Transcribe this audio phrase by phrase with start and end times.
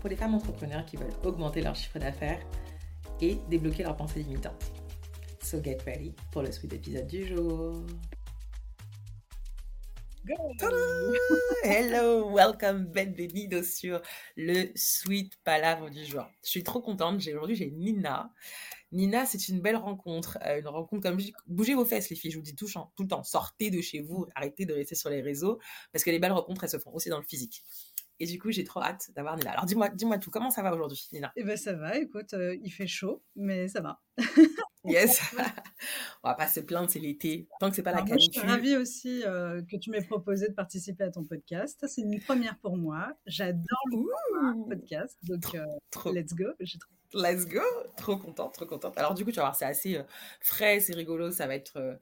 [0.00, 2.40] pour les femmes entrepreneurs qui veulent augmenter leur chiffre d'affaires
[3.20, 4.72] et débloquer leurs pensées limitantes.
[5.42, 7.84] So get ready pour le sweet épisode du jour.
[11.64, 14.00] Hello, welcome bienvenido sur
[14.36, 16.26] le sweet palabre du jour.
[16.44, 17.20] Je suis trop contente.
[17.26, 18.30] Aujourd'hui, j'ai Nina.
[18.92, 20.38] Nina, c'est une belle rencontre.
[20.44, 22.30] Euh, une rencontre comme bougez vos fesses, les filles.
[22.30, 23.22] Je vous dis tout, tout le temps.
[23.22, 24.26] Sortez de chez vous.
[24.34, 25.58] Arrêtez de rester sur les réseaux
[25.92, 27.64] parce que les belles rencontres, elles se font aussi dans le physique.
[28.20, 29.52] Et du coup, j'ai trop hâte d'avoir Nina.
[29.52, 30.30] Alors, dis-moi, dis-moi tout.
[30.30, 31.32] Comment ça va aujourd'hui, Nina?
[31.36, 31.96] Eh ben, ça va.
[31.96, 34.02] Écoute, euh, il fait chaud, mais ça va.
[34.84, 35.22] yes.
[36.22, 37.48] On va pas se plaindre, c'est l'été.
[37.58, 38.30] Tant que c'est pas la canicule.
[38.34, 41.82] je suis ravie aussi euh, que tu m'aies proposé de participer à ton podcast.
[41.88, 43.10] C'est une première pour moi.
[43.24, 45.16] J'adore le podcast.
[45.22, 46.44] Donc, euh, let's go.
[47.14, 47.62] Let's go.
[47.96, 48.98] Trop contente, trop contente.
[48.98, 49.98] Alors, du coup, tu vas voir, c'est assez
[50.40, 51.30] frais, c'est rigolo.
[51.30, 51.98] Ça va être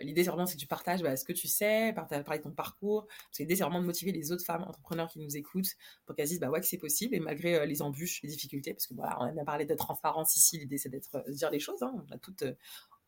[0.00, 3.06] L'idée, c'est vraiment que tu partages bah, ce que tu sais, parler de ton parcours.
[3.06, 5.74] Parce l'idée, c'est vraiment de motiver les autres femmes entrepreneurs qui nous écoutent
[6.06, 8.74] pour qu'elles disent bah ouais que c'est possible et malgré euh, les embûches, les difficultés,
[8.74, 10.58] parce que voilà, on a bien parlé de transparence ici.
[10.58, 11.82] L'idée, c'est d'être euh, dire les choses.
[11.82, 11.92] Hein.
[11.94, 12.54] On a toutes euh,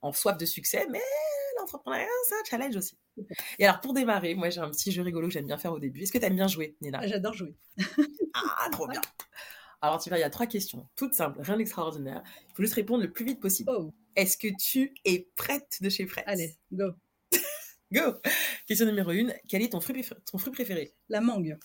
[0.03, 1.01] en soif de succès, mais
[1.59, 2.99] l'entrepreneuriat, c'est un challenge aussi.
[3.59, 5.79] Et alors, pour démarrer, moi, j'ai un petit jeu rigolo que j'aime bien faire au
[5.79, 6.03] début.
[6.03, 7.07] Est-ce que tu aimes bien jouer, Nina?
[7.07, 7.55] J'adore jouer.
[8.35, 9.01] ah, trop bien.
[9.83, 12.23] Alors, tu vois, il y a trois questions, toutes simples, rien d'extraordinaire.
[12.49, 13.71] Il faut juste répondre le plus vite possible.
[13.75, 13.93] Oh.
[14.17, 16.25] Est-ce que tu es prête de chez Prête?
[16.27, 16.93] Allez, go.
[17.93, 18.21] go
[18.67, 19.35] Question numéro une.
[19.49, 20.95] Quel est ton fruit, ton fruit préféré?
[21.09, 21.59] La mangue.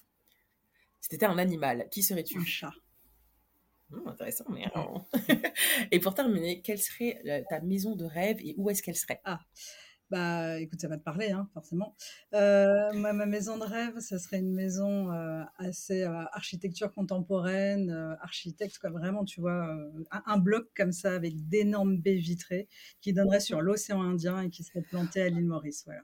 [1.01, 2.37] Si tu étais un animal, qui serais-tu?
[2.37, 2.73] Un chat.
[3.89, 4.65] Hmm, intéressant, mais...
[5.91, 9.21] et pour terminer, quelle serait euh, ta maison de rêve et où est-ce qu'elle serait?
[9.23, 9.39] Ah,
[10.11, 11.95] bah, écoute, ça va te parler, hein, forcément.
[12.33, 17.89] Euh, ma maison de rêve, ça serait une maison euh, assez euh, architecture contemporaine,
[18.21, 19.67] architecte, quoi, vraiment, tu vois,
[20.11, 22.67] un, bloc comme ça avec d'énormes baies vitrées
[23.01, 26.01] qui donnerait sur l'océan Indien et qui serait planté à l'île Maurice, voilà.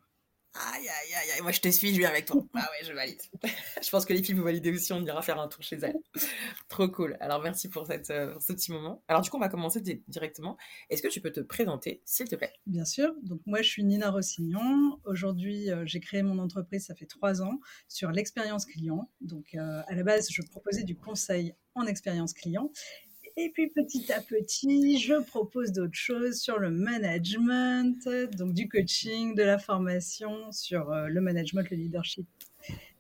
[0.54, 2.44] Aïe, aïe, aïe, aïe, moi je te suis, je viens avec toi.
[2.54, 3.22] Ah ouais, je valide.
[3.82, 5.96] je pense que les filles vous validez aussi, on ira faire un tour chez elles.
[6.68, 7.16] Trop cool.
[7.22, 9.02] Alors merci pour, cette, euh, ce petit moment.
[9.08, 10.58] Alors du coup, on va commencer directement.
[10.90, 12.52] Est-ce que tu peux te présenter, s'il te plaît?
[12.66, 13.14] Bien sûr.
[13.24, 15.00] Donc moi, je suis Nina Rossignon.
[15.06, 19.10] Aujourd'hui, euh, j'ai créé mon entreprise, ça fait trois ans, sur l'expérience client.
[19.22, 22.72] Donc euh, à la base, je proposais du conseil en expérience client.
[23.44, 28.07] Et puis petit à petit, je propose d'autres choses sur le management,
[28.38, 32.28] donc du coaching, de la formation sur euh, le management, le leadership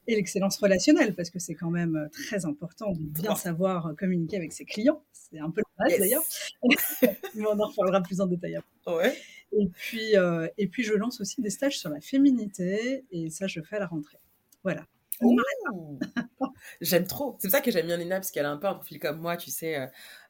[0.07, 3.93] et l'excellence relationnelle, parce que c'est quand même euh, très important de bien savoir euh,
[3.93, 5.03] communiquer avec ses clients.
[5.13, 6.23] C'est un peu le base d'ailleurs.
[7.35, 8.95] Mais on en reparlera plus en détail après.
[8.95, 9.15] Ouais.
[9.51, 10.13] Et puis,
[10.57, 13.79] et puis, je lance aussi des stages sur la féminité, et ça, je fais à
[13.79, 14.17] la rentrée.
[14.63, 14.87] Voilà.
[16.81, 17.37] J'aime trop.
[17.39, 19.19] C'est pour ça que j'aime bien Nina, parce qu'elle a un peu un profil comme
[19.19, 19.87] moi, tu sais, euh,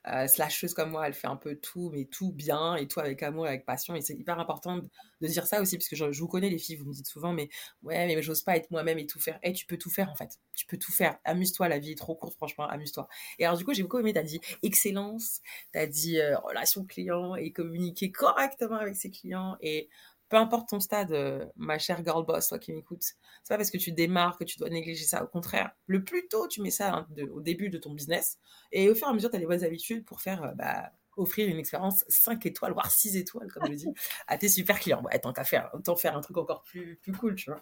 [0.07, 3.21] euh, slasheuse comme moi, elle fait un peu tout, mais tout bien, et tout avec
[3.23, 3.95] amour et avec passion.
[3.95, 6.75] Et c'est hyper important de, dire ça aussi, parce que je, vous connais les filles,
[6.75, 7.49] vous me dites souvent, mais
[7.83, 9.39] ouais, mais j'ose pas être moi-même et tout faire.
[9.43, 10.39] Et tu peux tout faire en fait.
[10.55, 11.17] Tu peux tout faire.
[11.23, 13.07] Amuse-toi, la vie est trop courte, franchement, amuse-toi.
[13.39, 15.41] Et alors du coup, j'ai beaucoup aimé, t'as dit excellence,
[15.71, 19.55] t'as dit euh, relation client et communiquer correctement avec ses clients.
[19.61, 19.89] Et
[20.31, 23.69] peu importe ton stade, euh, ma chère girl boss, toi qui m'écoutes, c'est pas parce
[23.69, 25.25] que tu démarres que tu dois négliger ça.
[25.25, 28.39] Au contraire, le plus tôt tu mets ça hein, au début de ton business,
[28.71, 30.93] et au fur et à mesure, tu as les bonnes habitudes pour faire euh, bah,
[31.17, 33.87] offrir une expérience 5 étoiles, voire 6 étoiles, comme je dis,
[34.27, 35.03] à tes super clients.
[35.03, 37.61] Ouais, tant qu'à faire, autant faire un truc encore plus, plus cool, tu vois.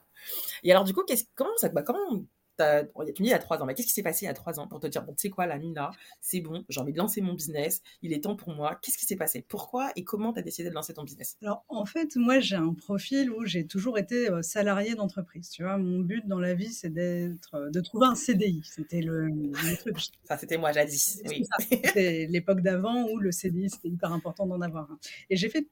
[0.62, 1.04] Et alors, du coup,
[1.34, 2.24] comment ça, bah, comment
[2.60, 4.32] tu me dis il y a trois ans, mais qu'est-ce qui s'est passé il y
[4.32, 6.80] a trois ans pour te dire, bon, tu sais quoi, la Nina, c'est bon, j'ai
[6.80, 8.80] envie de lancer mon business, il est temps pour moi.
[8.82, 9.44] Qu'est-ce qui s'est passé?
[9.48, 11.38] Pourquoi et comment tu as décidé de lancer ton business?
[11.42, 15.50] Alors, en fait, moi, j'ai un profil où j'ai toujours été euh, salarié d'entreprise.
[15.50, 18.62] Tu vois, mon but dans la vie, c'est d'être, euh, de trouver un CDI.
[18.64, 19.30] C'était le,
[19.78, 19.98] truc.
[20.24, 21.22] Ça, c'était moi jadis.
[21.28, 21.46] Oui.
[21.60, 25.00] C'était l'époque d'avant où le CDI, c'était hyper important d'en avoir un.
[25.30, 25.68] Et j'ai fait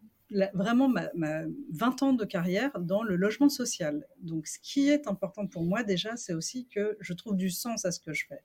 [0.53, 1.09] vraiment ma,
[1.71, 4.06] 20 ans de carrière dans le logement social.
[4.21, 7.85] Donc, ce qui est important pour moi déjà, c'est aussi que je trouve du sens
[7.85, 8.41] à ce que je fais,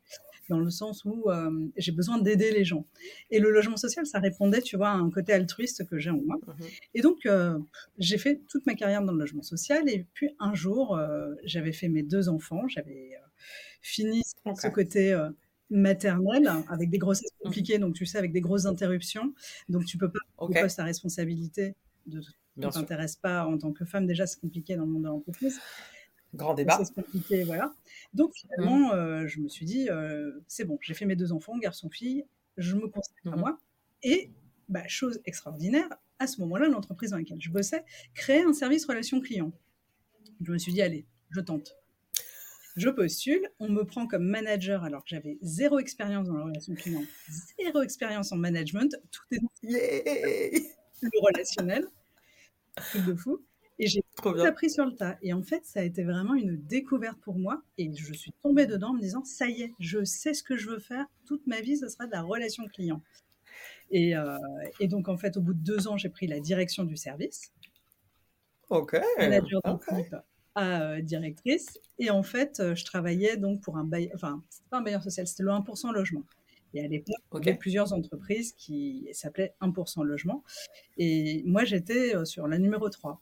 [0.48, 2.86] dans le sens où euh, j'ai besoin d'aider les gens.
[3.30, 6.20] Et le logement social, ça répondait, tu vois, à un côté altruiste que j'ai en
[6.20, 6.36] moi.
[6.36, 6.52] Mmh
[6.94, 7.58] et donc, euh,
[7.98, 9.88] j'ai fait toute ma carrière dans le logement social.
[9.88, 13.12] Et puis, un jour, euh, j'avais fait mes deux enfants, j'avais
[13.80, 14.22] fini
[14.54, 15.16] ce côté
[15.72, 17.44] maternelle avec des grossesses mmh.
[17.44, 19.34] compliquées, donc tu sais, avec des grosses interruptions.
[19.68, 20.20] Donc tu peux pas
[20.50, 20.60] okay.
[20.60, 21.74] poste à responsabilité
[22.06, 22.20] de
[22.56, 24.06] ne t'intéresse pas en tant que femme.
[24.06, 25.60] Déjà, c'est compliqué dans le monde de l'entreprise.
[26.34, 26.82] Grand débat.
[26.82, 27.74] C'est compliqué, voilà.
[28.14, 28.92] Donc finalement, mmh.
[28.92, 32.24] euh, je me suis dit, euh, c'est bon, j'ai fait mes deux enfants, garçon-fille,
[32.56, 33.40] je me consacre à mmh.
[33.40, 33.58] moi.
[34.02, 34.30] Et,
[34.68, 37.84] bah, chose extraordinaire, à ce moment-là, l'entreprise dans laquelle je bossais
[38.14, 39.52] créait un service relation client.
[40.40, 41.76] Je me suis dit, allez, je tente.
[42.76, 46.74] Je postule, on me prend comme manager alors que j'avais zéro expérience dans la relation
[46.74, 47.02] client,
[47.58, 49.40] zéro expérience en management, tout est
[51.02, 51.86] le relationnel,
[52.76, 53.44] truc de fou.
[53.78, 55.18] Et j'ai tout appris sur le tas.
[55.22, 57.62] Et en fait, ça a été vraiment une découverte pour moi.
[57.78, 60.56] Et je suis tombée dedans en me disant, ça y est, je sais ce que
[60.56, 61.06] je veux faire.
[61.26, 63.02] Toute ma vie, ce sera de la relation client.
[63.90, 64.38] Et, euh,
[64.78, 67.52] et donc, en fait, au bout de deux ans, j'ai pris la direction du service.
[68.70, 68.96] Ok.
[69.18, 70.14] Manager d'équipe
[70.54, 71.78] à euh, directrice.
[71.98, 75.02] Et en fait, euh, je travaillais donc pour un bailleur, enfin, c'était pas un bailleur
[75.02, 76.24] social, c'était le 1% logement.
[76.74, 80.42] Et à l'époque, il y avait plusieurs entreprises qui s'appelaient 1% logement.
[80.96, 83.20] Et moi, j'étais sur la numéro 3.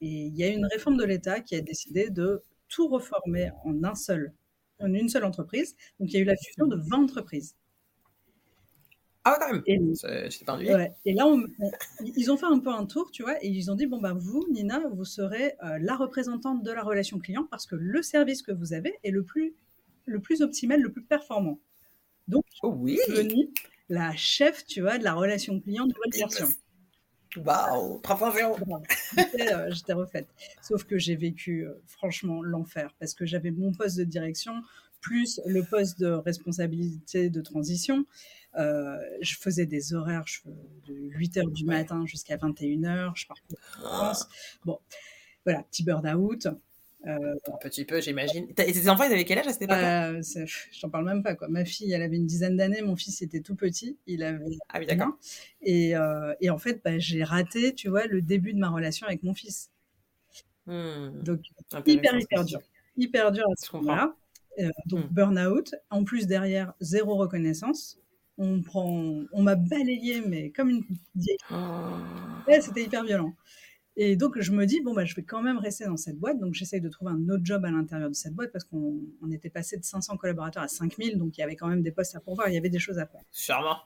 [0.00, 3.84] Et il y a une réforme de l'État qui a décidé de tout reformer en
[3.84, 4.32] un seul,
[4.80, 5.76] en une seule entreprise.
[6.00, 7.54] Donc, il y a eu la fusion de 20 entreprises.
[9.28, 9.80] Ah, quand même Et,
[10.72, 11.26] ouais, et là,
[12.00, 14.12] ils ont fait un peu un tour, tu vois, et ils ont dit, bon, bah,
[14.16, 18.42] vous, Nina, vous serez euh, la représentante de la relation client parce que le service
[18.42, 19.56] que vous avez est le plus,
[20.04, 21.58] le plus optimal, le plus performant.
[22.28, 23.00] Donc, oh, oui.
[23.08, 23.48] devenue
[23.88, 26.46] la chef, tu vois, de la relation client de votre version.
[27.36, 28.80] Waouh, 3.0
[29.18, 30.28] euh, J'étais refaite.
[30.62, 34.62] Sauf que j'ai vécu, euh, franchement, l'enfer parce que j'avais mon poste de direction
[35.06, 38.06] plus le poste de responsabilité de transition.
[38.58, 40.24] Euh, je faisais des horaires
[40.88, 44.28] de 8 h du matin jusqu'à 21 h Je partais en France.
[44.64, 44.80] Bon,
[45.44, 46.48] voilà, petit burn-out.
[47.06, 48.48] Euh, un petit peu, j'imagine.
[48.58, 50.20] Et tes enfants, ils avaient quel âge à cette époque euh,
[50.72, 51.36] J'en parle même pas.
[51.36, 51.46] Quoi.
[51.46, 52.82] Ma fille, elle avait une dizaine d'années.
[52.82, 53.96] Mon fils était tout petit.
[54.08, 54.58] Il avait.
[54.70, 55.16] Ah oui, d'accord.
[55.62, 55.92] Et,
[56.40, 59.34] et, en fait, bah, j'ai raté, tu vois, le début de ma relation avec mon
[59.34, 59.70] fils.
[60.66, 61.22] Hmm.
[61.22, 61.42] Donc,
[61.86, 62.60] hyper, hyper dur.
[62.96, 64.16] Hyper dur à ce moment-là.
[64.86, 65.14] Donc, hmm.
[65.14, 65.74] burn-out.
[65.90, 67.98] En plus, derrière, zéro reconnaissance
[68.38, 71.36] on prend, on m'a balayé, mais comme une vieille.
[71.50, 72.54] Oh.
[72.60, 73.34] c'était hyper violent.
[73.98, 76.38] Et donc, je me dis, bon, bah, je vais quand même rester dans cette boîte.
[76.38, 79.00] Donc, j'essaye de trouver un autre job à l'intérieur de cette boîte parce qu'on
[79.32, 81.16] était passé de 500 collaborateurs à 5000.
[81.16, 82.48] Donc, il y avait quand même des postes à pourvoir.
[82.48, 83.22] Il y avait des choses à faire.
[83.30, 83.78] Sûrement.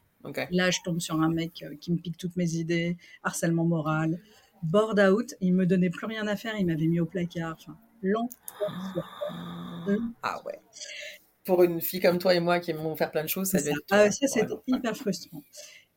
[0.50, 4.20] Là, je tombe sur un mec euh, qui me pique toutes mes idées, harcèlement moral,
[4.64, 5.34] board out.
[5.40, 6.56] Il me donnait plus rien à faire.
[6.58, 7.56] Il m'avait mis au placard.
[7.58, 8.28] Enfin, lent.
[10.22, 10.60] Ah ouais
[11.50, 13.70] pour une fille comme toi et moi qui aimons faire plein de choses, ça devait
[13.72, 13.84] être.
[13.90, 15.42] Ah, ça, c'était hyper frustrant.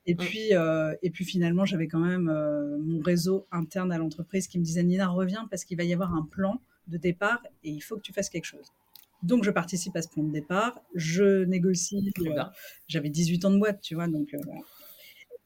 [0.05, 0.17] Et mm.
[0.17, 4.57] puis, euh, et puis finalement, j'avais quand même euh, mon réseau interne à l'entreprise qui
[4.59, 7.81] me disait Nina, reviens parce qu'il va y avoir un plan de départ et il
[7.81, 8.73] faut que tu fasses quelque chose.
[9.21, 12.11] Donc, je participe à ce plan de départ, je négocie.
[12.19, 12.44] Euh,
[12.88, 14.35] j'avais 18 ans de boîte, tu vois, donc.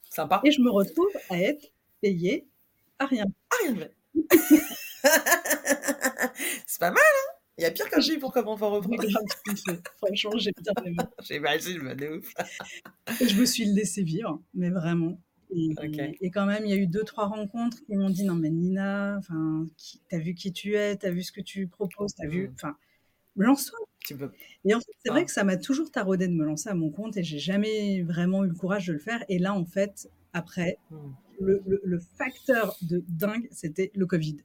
[0.09, 0.41] Sympa.
[0.43, 1.71] Et je me retrouve à être
[2.01, 2.47] payée
[2.97, 3.25] à rien.
[3.51, 3.89] À rien.
[6.65, 9.03] C'est pas mal, hein il y a pire qu'un j'ai pour comment on reprendre.
[9.97, 10.97] Franchement, j'ai bien aimé.
[11.23, 12.33] J'imagine, de ouf.
[13.19, 15.19] je me suis laissé vivre, mais vraiment.
[15.55, 18.51] Et, quand même, il y a eu deux, trois rencontres qui m'ont dit Non, mais
[18.51, 19.19] Nina,
[20.09, 22.49] t'as vu qui tu es, t'as vu ce que tu proposes, t'as vu.
[22.49, 22.53] Mm.
[22.53, 22.77] Enfin,
[23.37, 23.79] lance-toi.
[24.65, 26.91] Et en fait, c'est vrai que ça m'a toujours taraudé de me lancer à mon
[26.91, 29.25] compte et j'ai jamais vraiment eu le courage de le faire.
[29.29, 30.97] Et là, en fait, après, mm.
[31.39, 34.37] le, le facteur de dingue, c'était le Covid.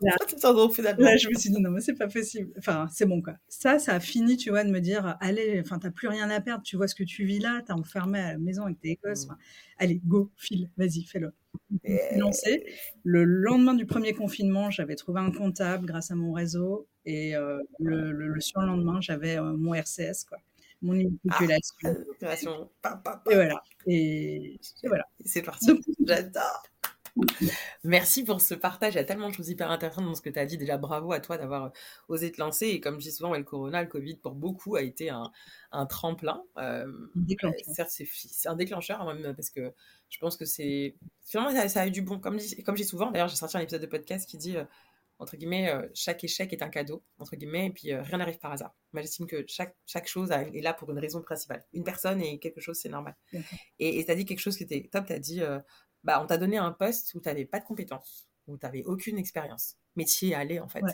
[0.00, 0.16] Là,
[0.98, 2.52] là, je me suis dit, non, mais c'est pas possible.
[2.58, 3.34] Enfin, c'est bon, quoi.
[3.48, 6.40] Ça, ça a fini, tu vois, de me dire, allez, enfin, t'as plus rien à
[6.40, 8.98] perdre, tu vois ce que tu vis là, t'es enfermé à la maison avec tes
[9.02, 9.26] gosses.
[9.26, 9.36] Mm.
[9.78, 11.32] allez, go, file, vas-y, fais-le.
[12.16, 12.64] Lancé.
[13.04, 16.86] Le lendemain du premier confinement, j'avais trouvé un comptable grâce à mon réseau.
[17.04, 20.38] Et euh, le, le, surlendemain, j'avais euh, mon RCS, quoi.
[20.82, 22.70] Mon immatriculation.
[22.82, 23.00] Ah,
[23.30, 23.62] et voilà.
[23.86, 25.04] Et, et voilà.
[25.24, 25.80] C'est parti.
[26.04, 26.62] J'adore.
[27.84, 28.94] Merci pour ce partage.
[28.94, 30.56] Il y a tellement de choses hyper intéressantes dans ce que tu as dit.
[30.56, 31.70] Déjà, bravo à toi d'avoir euh,
[32.08, 32.68] osé te lancer.
[32.68, 35.30] Et comme je dis souvent, le corona, le Covid, pour beaucoup, a été un,
[35.72, 36.42] un tremplin.
[36.58, 36.86] Euh,
[37.74, 39.72] certes, c'est un déclencheur, même, parce que
[40.08, 40.96] je pense que c'est.
[41.24, 42.18] Finalement, ça, ça, a eu du bon.
[42.18, 44.56] Comme, comme je dis souvent, d'ailleurs, j'ai sorti un épisode de podcast qui dit.
[44.56, 44.64] Euh,
[45.18, 48.50] entre guillemets, euh, chaque échec est un cadeau, entre guillemets, et puis rien n'arrive par
[48.50, 48.74] hasard.
[48.92, 51.64] Moi, j'estime que chaque, chaque chose est là pour une raison principale.
[51.72, 53.14] Une personne et quelque chose, c'est normal.
[53.78, 55.40] Et tu as dit quelque chose qui était top, tu as dit,
[56.04, 58.84] bah, on t'a donné un poste où tu n'avais pas de compétences, où tu n'avais
[58.84, 59.76] aucune expérience.
[59.94, 60.84] Métier à aller, en fait.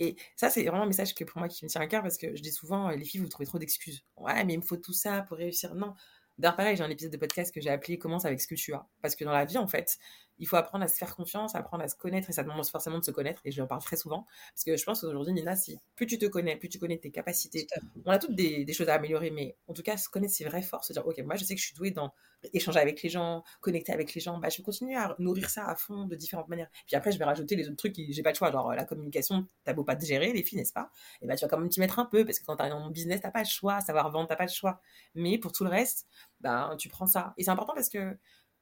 [0.00, 2.16] Et ça, c'est vraiment un message que pour moi qui me tient à cœur parce
[2.16, 4.04] que je dis souvent, les filles, vous trouvez trop d'excuses.
[4.16, 5.74] Ouais, mais il me faut tout ça pour réussir.
[5.74, 5.94] Non.
[6.36, 8.74] D'ailleurs, pareil, j'ai un épisode de podcast que j'ai appelé Commence avec ce que tu
[8.74, 8.88] as.
[9.02, 9.98] Parce que dans la vie, en fait,
[10.40, 12.98] il faut apprendre à se faire confiance, apprendre à se connaître, et ça demande forcément
[12.98, 15.54] de se connaître, et je en parle très souvent, parce que je pense qu'aujourd'hui, Nina,
[15.54, 17.66] si plus tu te connais, plus tu connais tes capacités,
[18.04, 20.62] on a toutes des, choses à améliorer, mais en tout cas, se connaître ses vraies
[20.62, 22.12] forces, se dire, ok, moi, je sais que je suis douée dans
[22.54, 25.66] échanger avec les gens, connecter avec les gens, bah, je vais continuer à nourrir ça
[25.66, 26.70] à fond de différentes manières.
[26.86, 28.84] Puis après, je vais rajouter les autres trucs qui j'ai pas le choix, genre la
[28.84, 30.90] communication, t'as beau pas te gérer, les filles, n'est-ce pas?
[31.20, 32.80] Et bah, tu vas quand même t'y mettre un peu, parce que quand t'es dans
[32.80, 34.80] mon business, t'as pas le choix, savoir vendre, t'as pas le choix.
[35.14, 36.06] Mais pour tout le reste,
[36.40, 37.34] bah, tu prends ça.
[37.36, 38.16] Et c'est important parce que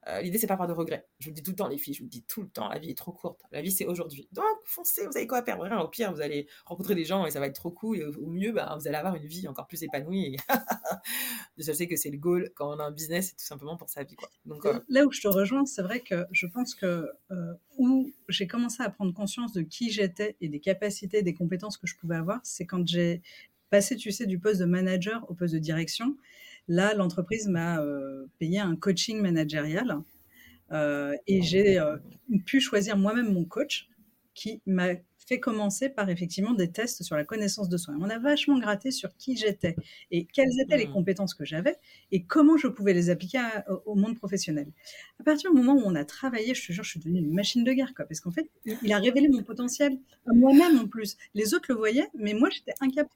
[0.08, 1.06] euh, l'idée, c'est pas avoir de regrets.
[1.18, 2.48] Je vous le dis tout le temps, les filles, je vous le dis tout le
[2.48, 3.42] temps, la vie est trop courte.
[3.52, 4.28] La vie, c'est aujourd'hui.
[4.32, 5.64] Donc, foncez, vous avez quoi à perdre?
[5.64, 5.78] Rien.
[5.78, 7.98] Au pire, vous allez rencontrer des gens et ça va être trop cool.
[7.98, 10.36] Et au, mieux, bah, vous allez avoir une vie encore plus épanouie.
[11.58, 13.90] je sais que c'est le goal quand on a un business, c'est tout simplement pour
[13.90, 14.16] sa vie.
[14.46, 18.46] Donc, Là où je te rejoins, c'est vrai que je pense que euh, où j'ai
[18.46, 22.16] commencé à prendre conscience de qui j'étais et des capacités, des compétences que je pouvais
[22.16, 23.22] avoir, c'est quand j'ai
[23.70, 26.16] passé, tu sais, du poste de manager au poste de direction.
[26.68, 29.98] Là, l'entreprise m'a euh, payé un coaching managérial
[30.70, 31.96] euh, et j'ai euh,
[32.44, 33.88] pu choisir moi-même mon coach
[34.34, 37.94] qui m'a fait commencer par effectivement des tests sur la connaissance de soi.
[38.00, 39.76] On a vachement gratté sur qui j'étais
[40.10, 40.92] et quelles étaient les mmh.
[40.92, 41.76] compétences que j'avais
[42.12, 43.40] et comment je pouvais les appliquer
[43.84, 44.68] au monde professionnel.
[45.20, 47.34] À partir du moment où on a travaillé, je te jure, je suis devenue une
[47.34, 50.86] machine de guerre, quoi, parce qu'en fait, il a révélé mon potentiel à moi-même en
[50.86, 51.18] plus.
[51.34, 53.10] Les autres le voyaient, mais moi, j'étais incapable.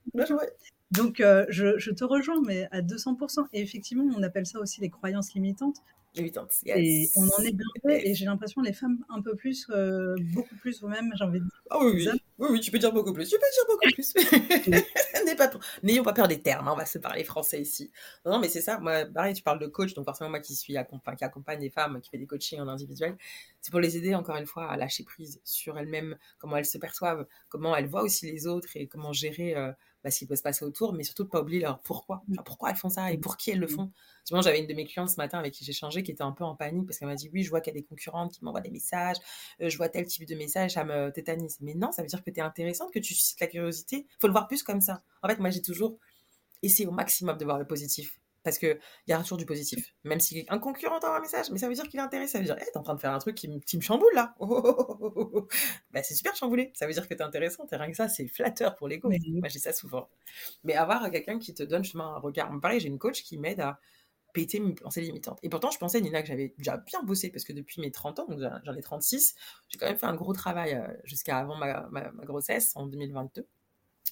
[0.92, 3.46] Donc, euh, je, je, te rejoins, mais à 200%.
[3.52, 5.82] Et effectivement, on appelle ça aussi les croyances limitantes.
[6.14, 10.54] Et on en est blindé, et j'ai l'impression les femmes un peu plus, euh, beaucoup
[10.56, 11.62] plus vous-même, j'ai envie de dire.
[11.70, 12.08] Ah oui, oui.
[12.38, 13.26] oui, oui, tu peux dire beaucoup plus.
[13.30, 14.12] Tu peux dire beaucoup plus.
[15.82, 17.90] N'ayons pas, peur des termes, hein, on va se parler français ici.
[18.26, 20.74] Non, mais c'est ça, moi, pareil, tu parles de coach, donc forcément, moi qui suis
[20.74, 23.16] qui accompagne les femmes, qui fait des coachings en individuel,
[23.62, 26.76] c'est pour les aider, encore une fois, à lâcher prise sur elles-mêmes, comment elles se
[26.76, 29.56] perçoivent, comment elles voient aussi les autres et comment gérer.
[29.56, 29.72] Euh,
[30.02, 32.22] bah, ce qui peut se passer autour, mais surtout de pas oublier leur pourquoi.
[32.28, 32.36] Mmh.
[32.44, 33.70] pourquoi elles font ça et pour qui elles le mmh.
[33.70, 33.92] font.
[34.24, 36.32] Souvent, j'avais une de mes clientes ce matin avec qui j'ai changé qui était un
[36.32, 38.32] peu en panique parce qu'elle m'a dit Oui, je vois qu'il y a des concurrentes
[38.32, 39.16] qui m'envoient des messages,
[39.60, 41.58] euh, je vois tel type de message, ça me tétanise.
[41.60, 44.06] Mais non, ça veut dire que tu es intéressante, que tu suscites la curiosité.
[44.20, 45.02] faut le voir plus comme ça.
[45.22, 45.98] En fait, moi, j'ai toujours
[46.62, 49.94] essayé au maximum de voir le positif parce qu'il y a toujours du positif.
[50.04, 52.32] Même si un concurrent t'envoie un message, mais ça veut dire qu'il est intéressé.
[52.32, 54.34] Ça veut dire, hey, t'es en train de faire un truc qui, me chamboule là.
[55.92, 56.72] bah, c'est super chamboulé.
[56.74, 57.66] Ça veut dire que t'es intéressant.
[57.70, 59.10] Et rien que ça, c'est flatteur pour l'ego.
[59.10, 60.08] Moi, j'ai ça souvent.
[60.64, 62.52] Mais avoir quelqu'un qui te donne justement un regard.
[62.60, 63.78] Pareil, j'ai une coach qui m'aide à
[64.32, 65.38] péter mes pensées limitantes.
[65.42, 68.20] Et pourtant, je pensais, Nina, que j'avais déjà bien bossé parce que depuis mes 30
[68.20, 69.34] ans, donc j'en ai 36,
[69.68, 73.46] j'ai quand même fait un gros travail euh, jusqu'à avant ma, ma grossesse en 2022.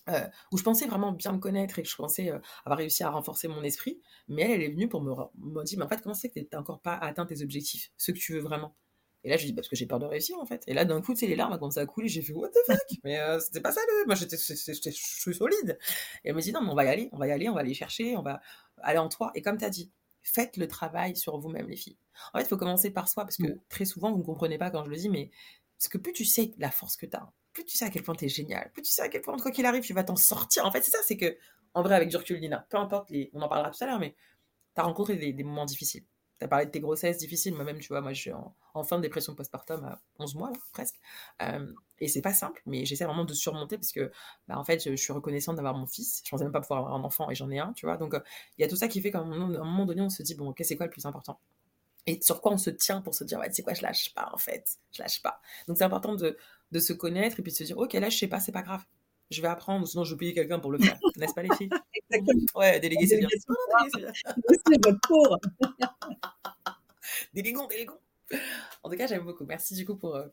[0.09, 3.05] Euh, où je pensais vraiment bien me connaître et que je pensais euh, avoir réussi
[3.05, 4.01] à renforcer mon esprit.
[4.29, 6.41] Mais elle, elle est venue pour me, me dire, mais en fait, comment c'est que
[6.41, 8.75] tu n'as encore pas atteint tes objectifs, ce que tu veux vraiment?
[9.23, 10.65] Et là, je dis, bah, parce que j'ai peur de réussir, en fait.
[10.67, 12.09] Et là, d'un coup, tu sais, les larmes ont commencé à couler.
[12.09, 12.99] J'ai fait, what the fuck?
[13.05, 14.07] Mais euh, c'était pas ça, le...
[14.07, 15.79] moi, j'étais, je suis solide.
[16.25, 17.55] Et elle me dit, non, mais on va y aller, on va y aller, on
[17.55, 18.41] va aller chercher, on va
[18.79, 19.31] aller en toi.
[19.35, 19.93] Et comme tu as dit,
[20.23, 21.99] faites le travail sur vous-même, les filles.
[22.33, 23.61] En fait, il faut commencer par soi, parce que mmh.
[23.69, 25.31] très souvent, vous ne comprenez pas quand je le dis, mais
[25.79, 28.03] parce que plus tu sais la force que tu as, plus tu sais à quel
[28.03, 30.05] point tu es génial, plus tu sais à quel point, quoi qu'il arrive, tu vas
[30.05, 30.65] t'en sortir.
[30.67, 31.37] En fait, c'est ça, c'est que,
[31.75, 32.17] en vrai, avec du
[32.69, 34.15] peu importe, on en parlera tout à l'heure, mais
[34.75, 36.05] tu as rencontré des, moments difficiles.
[36.39, 37.55] Tu as parlé de tes grossesses difficiles.
[37.55, 40.97] Moi-même, tu vois, moi, je suis en, fin de dépression postpartum à 11 mois, presque.
[41.43, 44.11] Euh, et c'est pas simple, mais j'essaie vraiment de surmonter parce que,
[44.49, 46.23] bah, en fait, je, suis reconnaissante d'avoir mon fils.
[46.25, 47.97] Je pensais même pas pouvoir avoir un enfant et j'en ai un, tu vois.
[47.97, 48.21] Donc, euh,
[48.59, 50.51] il y a tout ça qui fait qu'à un moment donné, on se dit, bon,
[50.51, 51.41] ok, c'est quoi le plus important?
[52.07, 54.31] Et sur quoi on se tient pour se dire, ouais, c'est quoi, je lâche pas,
[54.33, 54.65] en fait.
[54.93, 55.41] Je lâche pas.
[55.69, 56.37] Donc, c'est important de,
[56.73, 58.63] de se connaître et puis de se dire, ok, là, je sais pas, c'est pas
[58.63, 58.85] grave.
[59.31, 60.99] Je vais apprendre, sinon je vais payer quelqu'un pour le faire.
[61.17, 61.71] N'est-ce pas, les filles?
[61.95, 62.43] Exactement.
[62.57, 63.29] Ouais, déléguer, c'est bien.
[64.67, 65.39] C'est votre cours.
[67.35, 67.99] Délégons, délégons.
[68.83, 69.45] En tout cas, j'aime beaucoup.
[69.45, 70.27] Merci du coup pour, euh,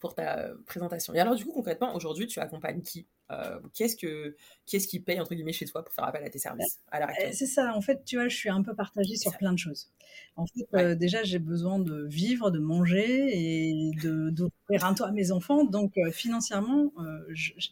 [0.00, 1.14] pour ta euh, présentation.
[1.14, 5.00] Et alors, du coup, concrètement, aujourd'hui, tu accompagnes qui euh, Qu'est-ce que qui est-ce qui
[5.00, 7.32] paye entre guillemets chez toi pour faire appel à tes services à l'heure actuelle?
[7.34, 7.72] C'est ça.
[7.74, 9.90] En fait, tu vois, je suis un peu partagée sur plein de choses.
[10.36, 15.12] En fait, déjà, j'ai besoin de vivre, de manger et de d'offrir un toit à
[15.12, 15.64] mes enfants.
[15.64, 16.92] Donc, financièrement,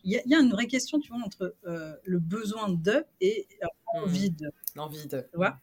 [0.04, 3.46] il y, a une vraie question, tu vois, entre le besoin de et
[3.92, 4.50] l'envie de.
[4.76, 5.20] L'envie de.
[5.20, 5.58] Tu vois?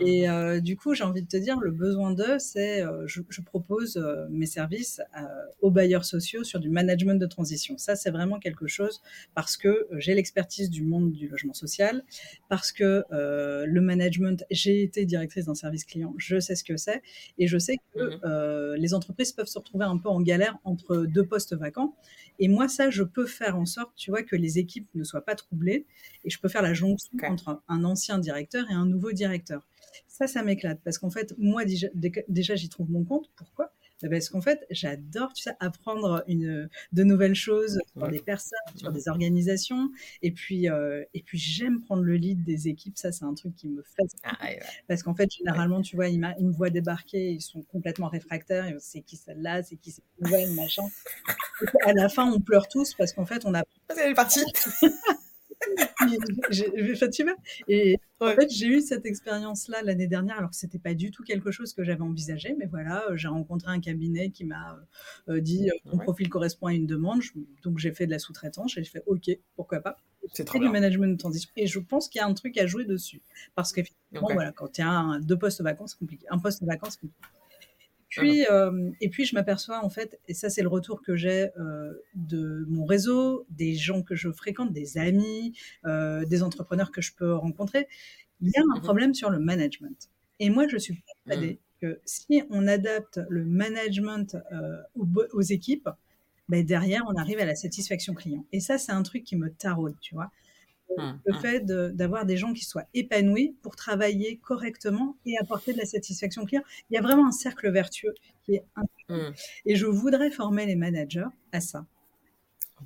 [0.00, 0.60] Et mmh.
[0.60, 4.46] du coup, j'ai envie de te dire, le besoin d'eux, c'est, je, je, propose mes
[4.46, 5.00] services
[5.60, 7.78] aux bailleurs sociaux sur du management de transition.
[7.78, 9.02] Ça, c'est vraiment quelque chose
[9.34, 12.02] parce que j'ai l'expertise du monde du logement social,
[12.48, 17.02] parce que le management, j'ai été directrice d'un service client, je sais ce que c'est,
[17.38, 18.76] et je sais que mmh.
[18.76, 21.94] les entreprises peuvent se retrouver un peu en galère entre deux postes vacants.
[22.38, 25.24] Et moi, ça, je peux faire en sorte, tu vois, que les équipes ne soient
[25.24, 25.86] pas troublées,
[26.24, 29.64] et je peux faire la jonction entre un ancien directeur et un nouveau directeur.
[30.08, 33.30] Ça, ça m'éclate parce qu'en fait, moi, déjà, j'y trouve mon compte.
[33.36, 33.72] Pourquoi?
[34.10, 38.92] Parce qu'en fait, j'adore, tu sais, apprendre une, de nouvelles choses sur des personnes, sur
[38.92, 39.90] des organisations.
[40.22, 42.98] Et puis, euh, et puis j'aime prendre le lead des équipes.
[42.98, 44.02] Ça, c'est un truc qui me fait.
[44.24, 44.48] Ah,
[44.88, 48.74] Parce qu'en fait, généralement, tu vois, ils, me voient débarquer, ils sont complètement réfractaires.
[48.78, 49.62] C'est qui celle-là?
[49.62, 50.52] C'est qui cette nouvelle?
[50.54, 50.84] Machin
[51.86, 53.62] À la fin, on pleure tous parce qu'en fait, on a.
[53.88, 54.14] Elle est
[57.24, 57.34] vois
[57.68, 61.22] Et en fait, j'ai eu cette expérience-là l'année dernière, alors que c'était pas du tout
[61.22, 62.54] quelque chose que j'avais envisagé.
[62.58, 64.78] Mais voilà, euh, j'ai rencontré un cabinet qui m'a
[65.28, 67.20] euh, dit euh, ton profil correspond à une demande.
[67.62, 68.72] donc j'ai fait de la sous-traitance.
[68.74, 69.96] J'ai fait OK, pourquoi pas.
[70.32, 71.50] C'est du management de transition.
[71.56, 73.20] Et je pense qu'il y a un truc à jouer dessus.
[73.54, 76.26] Parce qu'effectivement, voilà, quand il y a un, deux postes vacances, c'est compliqué.
[76.30, 77.28] Un poste vacances, c'est compliqué.
[78.16, 81.50] Puis, euh, et puis, je m'aperçois, en fait, et ça, c'est le retour que j'ai
[81.58, 87.00] euh, de mon réseau, des gens que je fréquente, des amis, euh, des entrepreneurs que
[87.00, 87.88] je peux rencontrer.
[88.40, 90.10] Il y a un mmh problème sur le management.
[90.40, 91.86] Et moi, je suis persuadée mmh.
[91.86, 94.36] que si on adapte le management
[94.94, 95.88] aux, équipes,
[96.48, 98.44] ben derrière, on arrive à la satisfaction client.
[98.52, 100.30] Et ça, c'est un truc qui me taraude, tu vois.
[100.96, 101.40] Le mmh.
[101.40, 106.44] fait d'avoir des gens qui soient épanouis pour travailler correctement et apporter de la satisfaction
[106.44, 106.62] client.
[106.90, 108.14] Il y a vraiment un cercle vertueux
[108.44, 109.30] qui est important.
[109.30, 109.34] Mmh.
[109.66, 111.86] Et je voudrais former les managers à ça.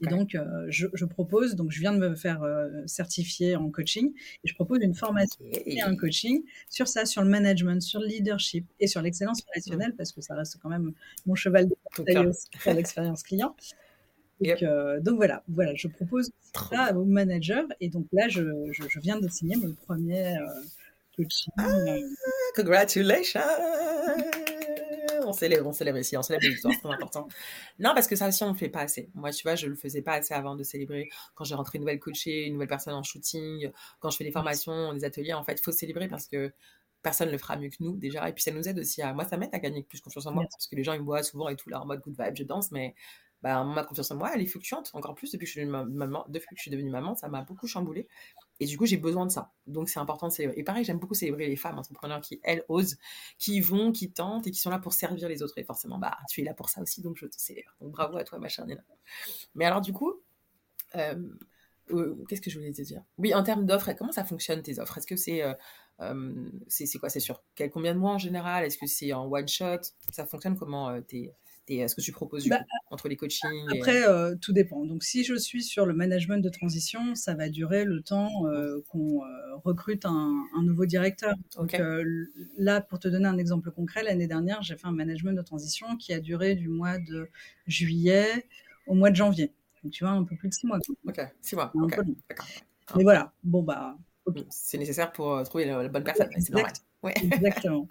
[0.02, 4.12] Et donc, euh, je, propose, donc je viens de me faire euh, certifier en coaching,
[4.45, 8.07] et je propose une formation et un coaching sur ça, sur le management, sur le
[8.07, 10.93] leadership et sur l'excellence relationnelle, parce que ça reste quand même
[11.26, 12.31] mon cheval de bataille
[12.62, 13.57] pour l'expérience client.
[14.47, 16.30] Euh, donc, voilà, voilà, je propose
[16.71, 18.42] ça aux managers et donc là je,
[18.73, 20.47] je, viens de signer mon premier euh,
[21.16, 21.52] coaching.
[21.59, 21.75] Ah,
[22.54, 23.40] congratulations!
[25.26, 27.28] On célèbre, on célèbre ici, on célèbre l'histoire, c'est important.
[27.78, 29.11] Non, parce que ça aussi, on ne le fait pas assez.
[29.14, 31.11] Moi, tu vois, je ne le faisais pas assez avant de célébrer.
[31.35, 34.30] Quand j'ai rentré une nouvelle coachée, une nouvelle personne en shooting, quand je fais des
[34.30, 36.50] formations, des ateliers, en fait, il faut célébrer parce que
[37.02, 39.12] personne ne le fera mieux que nous déjà et puis ça nous aide aussi à
[39.12, 41.04] moi ça m'aide à gagner plus confiance en moi parce que les gens ils me
[41.04, 42.95] voient souvent et tout là en mode good vibe je danse mais
[43.42, 45.95] bah, ma confiance en moi, elle est fluctuante encore plus depuis que je suis devenue
[45.95, 46.25] maman.
[46.28, 48.09] Depuis que je suis devenue maman, ça m'a beaucoup chamboulé.
[48.61, 49.52] Et du coup, j'ai besoin de ça.
[49.68, 50.59] Donc, c'est important de célébrer.
[50.59, 52.99] Et pareil, j'aime beaucoup célébrer les femmes entrepreneurs qui, elles, osent,
[53.38, 55.57] qui vont, qui tentent et qui sont là pour servir les autres.
[55.59, 57.76] Et forcément, bah, tu es là pour ça aussi, donc je te célèbre.
[57.80, 58.83] Donc, bravo à toi, ma chère Nina.
[59.54, 60.14] Mais alors, du coup,
[60.97, 61.14] euh,
[61.92, 63.02] euh, qu'est-ce que je voulais te dire?
[63.18, 64.99] Oui, en termes d'offres, comment ça fonctionne tes offres?
[64.99, 65.42] Est-ce que c'est.
[65.42, 67.09] Euh, c'est quoi?
[67.09, 67.42] C'est sur
[67.73, 68.64] combien de mois en général?
[68.64, 69.80] Est-ce que c'est en one shot?
[70.12, 71.33] Ça fonctionne comment tes,
[71.69, 72.61] ce que tu proposes du bah,
[72.91, 74.85] entre les coachings Après, euh, tout dépend.
[74.85, 78.81] Donc, si je suis sur le management de transition, ça va durer le temps euh,
[78.89, 80.33] qu'on euh, recrute un,
[80.63, 81.35] nouveau directeur.
[81.57, 81.77] Donc,
[82.57, 85.97] là, pour te donner un exemple concret, l'année dernière, j'ai fait un management de transition
[85.97, 87.28] qui a duré du mois de
[87.67, 88.47] juillet
[88.87, 89.52] au mois de janvier.
[89.83, 90.78] Donc, tu vois, un peu plus de six mois.
[91.07, 91.73] Ok, six mois.
[92.97, 93.97] Mais voilà, bon, bah.
[94.50, 96.28] C'est nécessaire pour trouver la, bonne personne.
[96.39, 96.73] C'est normal.
[97.23, 97.89] Exactement.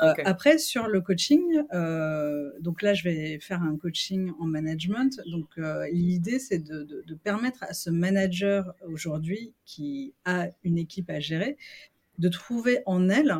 [0.00, 5.20] Euh, après, sur le coaching, euh, donc là, je vais faire un coaching en management.
[5.26, 11.10] Donc, euh, l'idée, c'est de, de, permettre à ce manager aujourd'hui qui a une équipe
[11.10, 11.56] à gérer
[12.18, 13.34] de trouver en elle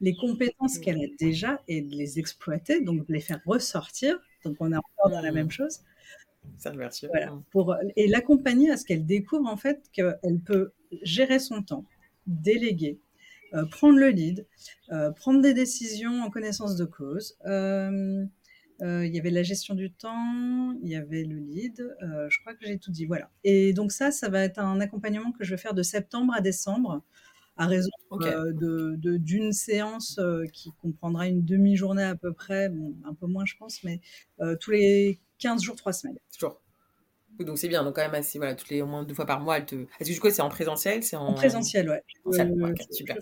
[0.00, 4.18] les compétences qu'elle a déjà et de les exploiter, donc de les faire ressortir.
[4.44, 5.80] Donc, on est encore dans la même chose.
[7.08, 11.84] Voilà, pour, et l'accompagner à ce qu'elle découvre en fait qu'elle peut gérer son temps,
[12.26, 13.00] déléguer,
[13.64, 14.46] prendre le lead,
[14.92, 17.36] euh, prendre des décisions en connaissance de cause.
[17.46, 18.26] Euh,
[18.80, 21.96] il y avait la gestion du temps, il y avait le lead,
[22.28, 23.30] je crois que j'ai tout dit, voilà.
[23.42, 26.42] Et donc ça, ça va être un accompagnement que je vais faire de septembre à
[26.42, 27.02] décembre,
[27.56, 27.88] à raison
[28.20, 30.20] de, d'une séance
[30.52, 32.70] qui comprendra une demi-journée à peu près,
[33.06, 34.02] un peu moins je pense, mais
[34.60, 36.18] tous les 15 jours, 3 semaines.
[36.30, 36.60] Toujours.
[37.44, 39.40] Donc c'est bien, donc quand même assez, voilà, toutes les au moins deux fois par
[39.40, 39.74] mois, elle te.
[39.74, 41.34] Est-ce que du coup c'est en présentiel c'est en...
[41.34, 42.02] présentiel, ouais.
[42.26, 43.16] Euh, super.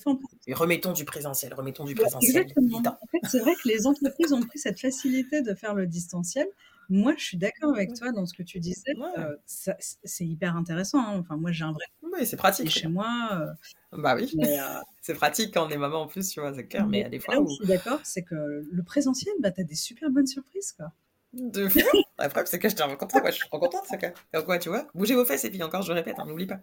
[0.47, 2.43] Et remettons du présentiel, remettons du présentiel.
[2.43, 2.79] exactement.
[2.79, 6.47] En fait, c'est vrai que les entreprises ont pris cette facilité de faire le distanciel.
[6.91, 8.95] Moi, je suis d'accord avec toi dans ce que tu disais.
[9.19, 10.99] Euh, c'est hyper intéressant.
[11.01, 11.19] Hein.
[11.19, 11.85] Enfin, moi, j'ai un vrai.
[12.03, 12.71] Oui, c'est pratique.
[12.71, 13.09] Chez moi.
[13.33, 14.31] Euh, bah oui.
[15.01, 16.87] c'est pratique quand on est maman en plus, tu vois, c'est clair.
[16.87, 17.35] Mais y a des fois.
[17.35, 20.27] Là où je suis d'accord, c'est que le présentiel, bah, tu as des super bonnes
[20.27, 20.93] surprises, quoi.
[21.35, 21.81] De fou.
[22.19, 23.31] Après, c'est que je suis contente, quoi.
[23.31, 24.59] Je suis trop contente, ça, quoi.
[24.59, 26.61] tu vois, bougez vos fesses et puis encore, je répète, hein, n'oublie pas.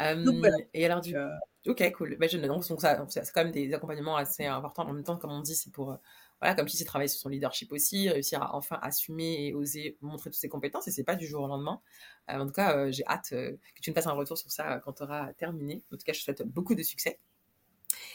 [0.00, 1.16] Euh, et alors, du.
[1.16, 1.28] Euh,
[1.66, 2.16] ok, cool.
[2.18, 4.86] Bah, je, donc, ça, c'est quand même des accompagnements assez importants.
[4.86, 5.92] En même temps, comme on dit, c'est pour.
[5.92, 5.96] Euh,
[6.40, 9.98] voilà, comme si c'est travailler sur son leadership aussi, réussir à enfin assumer et oser
[10.00, 10.88] montrer toutes ses compétences.
[10.88, 11.80] Et c'est pas du jour au lendemain.
[12.28, 15.02] en tout cas, j'ai hâte que tu me fasses un retour sur ça quand tu
[15.02, 15.82] auras terminé.
[15.92, 17.18] En tout cas, je te souhaite beaucoup de succès.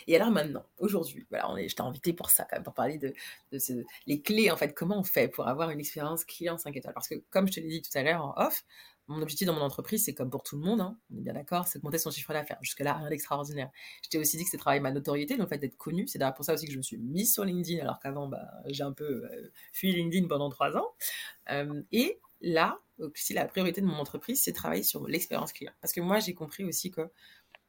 [0.07, 3.13] Et alors maintenant, aujourd'hui, voilà, je t'ai invité pour ça, quand même, pour parler de,
[4.07, 6.93] les clés, en fait, comment on fait pour avoir une expérience client 5 étoiles?
[6.93, 8.63] Parce que, comme je te l'ai dit tout à l'heure en off,
[9.07, 11.33] mon objectif dans mon entreprise, c'est comme pour tout le monde, hein, on est bien
[11.33, 12.57] d'accord, c'est de monter son chiffre d'affaires.
[12.61, 13.69] Jusque-là, rien d'extraordinaire.
[14.03, 16.07] Je t'ai aussi dit que c'est travailler ma notoriété, le fait d'être connu.
[16.07, 18.47] C'est d'ailleurs pour ça aussi que je me suis mise sur LinkedIn, alors qu'avant, bah,
[18.65, 20.93] j'ai un peu euh, fui LinkedIn pendant trois ans.
[21.51, 22.79] Euh, et là,
[23.13, 25.73] si la priorité de mon entreprise, c'est travailler sur l'expérience client.
[25.81, 27.01] Parce que moi, j'ai compris aussi que,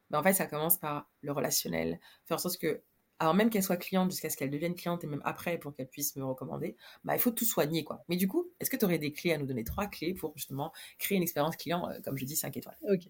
[0.09, 2.83] bah, en fait, ça commence par le relationnel, faire en sorte que
[3.19, 5.87] alors même qu'elle soit cliente jusqu'à ce qu'elle devienne cliente et même après pour qu'elle
[5.87, 7.83] puisse me recommander, bah, il faut tout soigner.
[7.83, 8.03] quoi.
[8.09, 10.33] Mais du coup, est-ce que tu aurais des clés à nous donner Trois clés pour
[10.35, 12.77] justement créer une expérience client, euh, comme je dis, 5 étoiles?
[12.83, 13.01] Ok.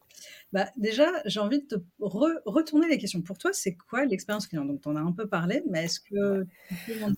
[0.53, 3.21] Bah, déjà, j'ai envie de te retourner les questions.
[3.21, 4.65] Pour toi, c'est quoi l'expérience client?
[4.65, 6.45] Donc, tu en as un peu parlé, mais est-ce que...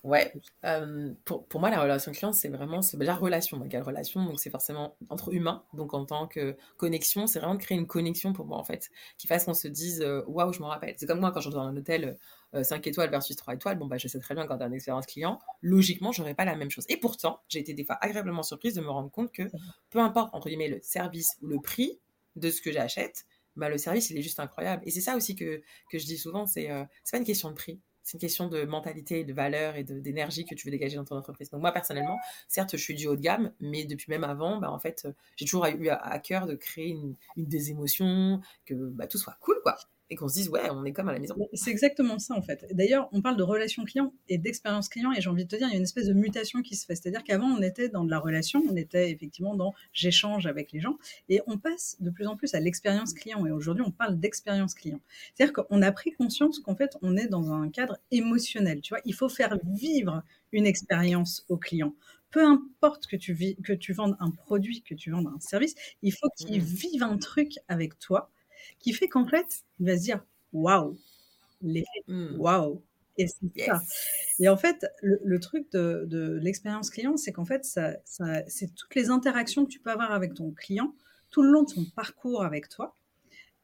[0.02, 0.32] Ouais.
[0.64, 2.82] Euh, pour, pour, moi, la relation client, c'est vraiment...
[2.82, 3.56] C'est déjà relation.
[3.56, 5.64] Donc, la relation, donc c'est forcément entre humains.
[5.74, 8.90] Donc, en tant que connexion, c'est vraiment de créer une connexion pour moi, en fait,
[9.16, 10.94] qui fasse qu'on se dise, waouh, je m'en rappelle.
[10.96, 12.18] C'est comme moi, quand je dans un hôtel
[12.52, 15.06] 5 euh, étoiles versus 3 étoiles, bon, bah, je sais très bien as une expérience
[15.06, 16.84] client, logiquement, j'aurais pas la même chose.
[16.88, 19.50] Et pourtant, j'ai été des fois agréablement surprise de me rendre compte que
[19.90, 21.98] peu importe, entre guillemets, le service ou le prix
[22.36, 24.82] de ce que j'achète, bah, le service, il est juste incroyable.
[24.86, 27.80] Et c'est ça aussi que, je dis souvent, c'est euh, pas une question de prix,
[28.02, 31.16] c'est une question de mentalité, de valeur et d'énergie que tu veux dégager dans ton
[31.16, 31.50] entreprise.
[31.50, 34.70] Donc moi personnellement, certes, je suis du haut de gamme, mais depuis même avant, bah,
[34.70, 39.06] en fait, j'ai toujours eu à, cœur de créer une, une des émotions, que bah,
[39.06, 39.76] tout soit cool, quoi
[40.10, 41.36] et qu'on se dise ouais on est comme à la maison.
[41.54, 42.66] C'est exactement ça en fait.
[42.72, 45.68] D'ailleurs on parle de relation client et d'expérience client et j'ai envie de te dire
[45.68, 46.96] il y a une espèce de mutation qui se fait.
[46.96, 50.80] C'est-à-dire qu'avant on était dans de la relation, on était effectivement dans j'échange avec les
[50.80, 54.18] gens et on passe de plus en plus à l'expérience client et aujourd'hui on parle
[54.18, 55.00] d'expérience client.
[55.34, 58.80] C'est-à-dire qu'on a pris conscience qu'en fait on est dans un cadre émotionnel.
[58.80, 61.94] Tu vois il faut faire vivre une expérience au client
[62.32, 65.74] peu importe que tu, vis, que tu vendes un produit, que tu vendes un service,
[66.02, 66.64] il faut qu'il mmh.
[66.64, 68.30] vive un truc avec toi
[68.80, 70.98] qui fait qu'en fait, il va se dire waouh,
[71.62, 72.36] l'effet hmm.
[72.38, 72.82] waouh.
[73.16, 73.80] Et c'est ça.
[74.38, 79.10] Et en fait, le, truc de, l'expérience client, c'est qu'en fait, ça, c'est toutes les
[79.10, 80.94] interactions que tu peux avoir avec ton client
[81.30, 82.96] tout le long de son parcours avec toi.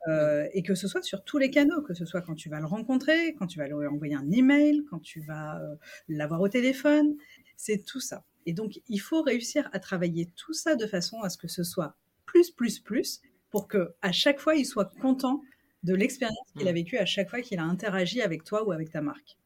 [0.09, 2.61] Euh, et que ce soit sur tous les canaux, que ce soit quand tu vas
[2.61, 5.75] le rencontrer, quand tu vas lui envoyer un email, quand tu vas euh,
[6.09, 7.17] l'avoir au téléphone,
[7.57, 8.25] c'est tout ça.
[8.45, 11.65] Et donc, il faut réussir à travailler tout ça de façon à ce que ce
[11.65, 13.21] soit plus, plus, plus,
[13.57, 15.41] pour que à chaque fois il soit content
[15.83, 16.75] de l'expérience qu'il a mm.
[16.75, 19.39] vécue à chaque fois qu'il a interagi avec toi ou avec ta marque.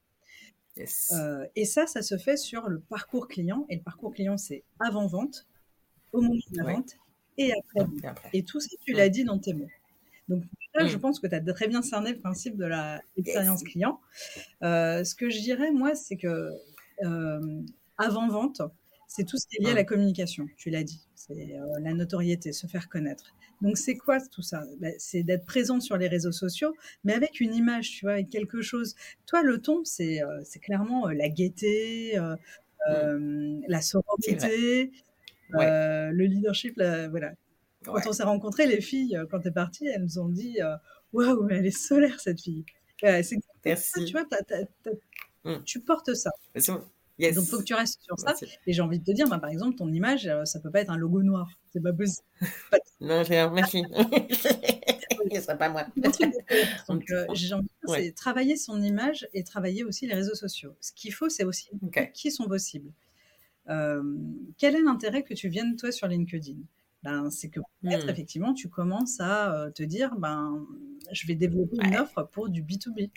[1.13, 3.67] Euh, et ça, ça se fait sur le parcours client.
[3.69, 5.47] Et le parcours client, c'est avant vente,
[6.13, 6.97] au moment de la vente
[7.39, 7.89] et après.
[8.33, 9.71] Et, tout ça, tu l'as dit dans tes mots.
[10.27, 10.43] Donc
[10.75, 11.01] là, je mm.
[11.01, 12.69] pense que tu as très bien cerné le principe de
[13.17, 14.01] l'expérience client.
[14.65, 16.51] Euh, ce que je dirais, moi, c'est que
[17.05, 17.63] euh,
[17.97, 18.61] avant vente,
[19.07, 19.87] c'est tout ce qui est lié à la mm.
[19.87, 20.49] communication.
[20.57, 23.37] Tu l'as dit, c'est la notoriété, se faire connaître.
[23.61, 24.63] Donc c'est quoi tout ça?
[24.79, 28.31] Ben, C'est d'être présent sur les réseaux sociaux, mais avec une image, tu vois, avec
[28.31, 28.95] quelque chose.
[29.27, 33.63] Toi, le ton, c'est euh, clairement euh, la gaieté, euh, mmh.
[33.69, 34.91] la sororité,
[35.51, 36.75] le leadership.
[36.77, 37.33] voilà.
[37.85, 40.59] Quand on s'est rencontrés, les filles, quand tu es partie, elles nous ont dit
[41.13, 42.65] Waouh, mais elle est solaire cette fille.
[43.01, 44.05] c'est Merci.
[44.07, 44.25] tu vois,
[45.45, 45.65] mmh.
[45.65, 46.31] tu portes ça.
[47.29, 48.35] Donc, il faut que tu restes sur ça.
[48.67, 50.81] Et j'ai envie de te dire, bah, par exemple, ton image, euh, ça peut pas
[50.81, 51.49] être un logo noir.
[51.73, 52.27] C'est pas possible.
[53.01, 53.83] non, j'ai un merci.
[55.33, 55.87] Ce serait pas moi.
[56.89, 60.35] Donc, euh, j'ai envie de dire, c'est travailler son image et travailler aussi les réseaux
[60.35, 60.75] sociaux.
[60.81, 61.71] Ce qu'il faut, c'est aussi
[62.15, 62.91] qui sont possibles.
[63.69, 64.03] Euh,
[64.59, 66.57] quel est l'intérêt que tu viennes, toi, sur LinkedIn?
[67.03, 68.11] Ben, c'est que peut-être, hmm.
[68.11, 70.67] effectivement, tu commences à te dire, ben,
[71.13, 73.11] je vais développer une offre pour du B2B.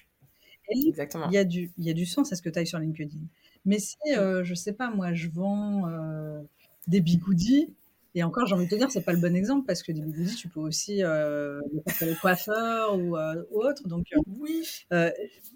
[0.70, 1.28] Exactement.
[1.30, 2.80] Il y, a du, il y a du sens à ce que tu ailles sur
[2.80, 3.20] LinkedIn.
[3.66, 6.42] Mais si, je euh, je sais pas, moi, je vends euh,
[6.88, 7.74] des bigoudis,
[8.16, 10.02] et encore, j'ai envie de te dire, c'est pas le bon exemple parce que des
[10.02, 11.60] bigoudis, tu peux aussi euh,
[12.02, 13.88] les les coiffeurs ou, euh, ou autre.
[13.88, 14.06] Donc,
[14.40, 14.68] oui.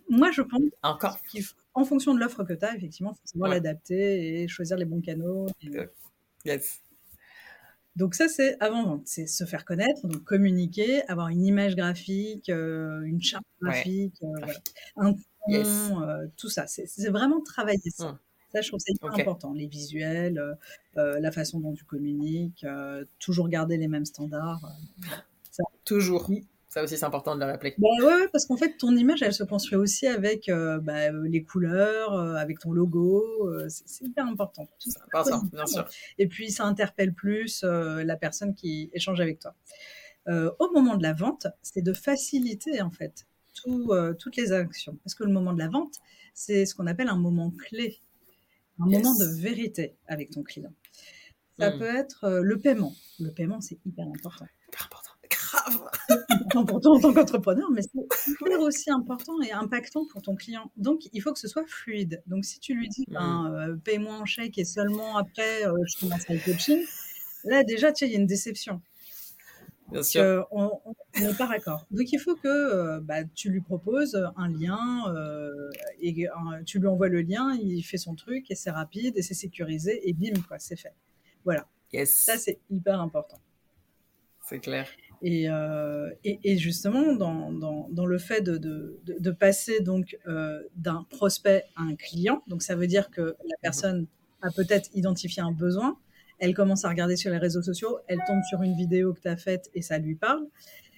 [0.10, 1.20] moi, je pense encore
[1.74, 4.86] en fonction de l'offre que tu as, effectivement, il faut savoir l'adapter et choisir les
[4.86, 5.48] bons canaux.
[6.46, 6.82] Yes.
[7.96, 13.22] Donc ça, c'est avant-vente, c'est se faire connaître, donc communiquer, avoir une image graphique, une
[13.22, 14.16] charte graphique,
[14.96, 15.16] un
[15.56, 16.66] euh, tout ça.
[16.68, 18.12] C'est vraiment travailler ça.
[18.12, 18.20] Mmh.
[18.54, 19.54] Ça, je trouve c'est hyper important.
[19.54, 20.54] Les visuels, euh,
[20.98, 22.66] euh, la façon dont tu communiques,
[23.20, 24.62] toujours garder les mêmes standards.
[25.86, 26.30] Toujours.
[26.70, 27.74] Ça aussi, c'est important de le rappeler.
[27.78, 32.14] Bah ouais, parce qu'en fait, ton image, elle se construit aussi avec bah, les couleurs,
[32.14, 33.50] avec ton logo.
[33.68, 34.68] c'est hyper important.
[35.08, 35.88] Important, bien sûr.
[36.18, 39.56] Et puis, ça interpelle plus la personne qui échange avec toi.
[40.28, 43.26] au moment de la vente, c'est de faciliter, en fait,
[43.68, 44.98] euh, toutes les actions.
[45.04, 45.96] Parce que le moment de la vente,
[46.34, 48.00] c'est ce qu'on appelle un moment clé,
[48.80, 50.74] un moment de vérité avec ton client.
[51.60, 51.80] Ça hmm.
[51.80, 52.94] peut être euh, le paiement.
[53.20, 54.46] Le paiement, c'est hyper important.
[54.68, 55.12] Hyper important.
[55.30, 55.90] Grave.
[56.56, 60.72] important en tant qu'entrepreneur, mais c'est aussi important et impactant pour ton client.
[60.78, 62.24] Donc, il faut que ce soit fluide.
[62.28, 63.56] Donc, si tu lui dis, ben, hmm.
[63.56, 66.80] euh, paye-moi en chèque et seulement après, je commence à le coaching,
[67.44, 68.82] là, déjà, tu il y a une déception.
[69.92, 70.48] Bien sûr.
[70.52, 70.82] on
[71.20, 71.86] n'est pas raccord.
[71.92, 75.04] Donc il faut que bah, tu lui proposes un lien
[76.02, 76.28] et
[76.66, 80.08] tu lui envoies le lien, il fait son truc et c'est rapide et c'est sécurisé
[80.10, 80.94] et bim, quoi, c'est fait.
[81.46, 81.68] Voilà.
[81.94, 82.14] Yes.
[82.14, 83.40] Ça, c'est hyper important.
[84.44, 84.88] C'est clair.
[85.22, 85.48] Et,
[86.24, 90.18] et, justement, dans, dans, dans, le fait de, de, de passer donc
[90.76, 93.62] d'un prospect à un client, donc ça veut dire que la mhm.
[93.62, 94.08] personne
[94.42, 95.98] a peut-être identifié un besoin,
[96.40, 99.28] elle commence à regarder sur les réseaux sociaux, elle tombe sur une vidéo que tu
[99.28, 100.46] as faite et ça lui parle.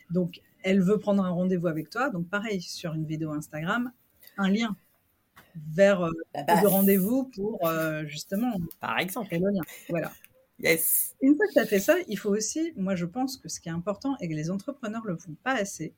[0.10, 2.10] Donc, elle veut prendre un rendez-vous avec toi.
[2.10, 3.92] Donc, pareil, sur une vidéo Instagram,
[4.38, 4.76] un lien
[5.74, 8.54] vers euh, le rendez-vous pour euh, justement.
[8.80, 9.30] Par exemple.
[9.32, 9.62] Le lien.
[9.90, 10.12] Voilà.
[10.60, 11.16] Yes.
[11.22, 13.62] Une fois que tu as fait ça, il faut aussi, moi je pense que ce
[13.62, 15.94] qui est important et que les entrepreneurs ne le font pas assez,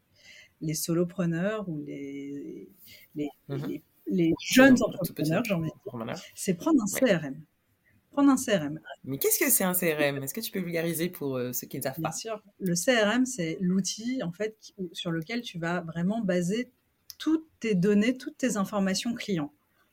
[0.61, 2.69] les solopreneurs ou les,
[3.15, 3.79] les, mhm.
[4.05, 7.41] les, jeunes entrepreneurs, j'ai envie de dire, c'est prendre un CRM
[8.11, 8.79] prendre un CRM.
[9.03, 11.77] Mais qu'est-ce que c'est un CRM Est-ce que tu peux vulgariser pour euh, ceux qui
[11.77, 12.09] ne savent pas?
[12.09, 12.43] Bien sûr.
[12.59, 16.69] Le CRM, c'est l'outil en fait sur lequel tu vas vraiment baser
[17.17, 19.51] toutes tes données, toutes tes informations clients.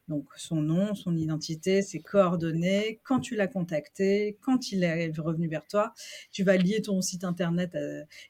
[0.08, 5.48] Donc son nom, son identité, ses coordonnées, quand tu l'as contacté, quand il est revenu
[5.48, 5.92] vers toi.
[6.32, 7.76] Tu vas lier ton site internet.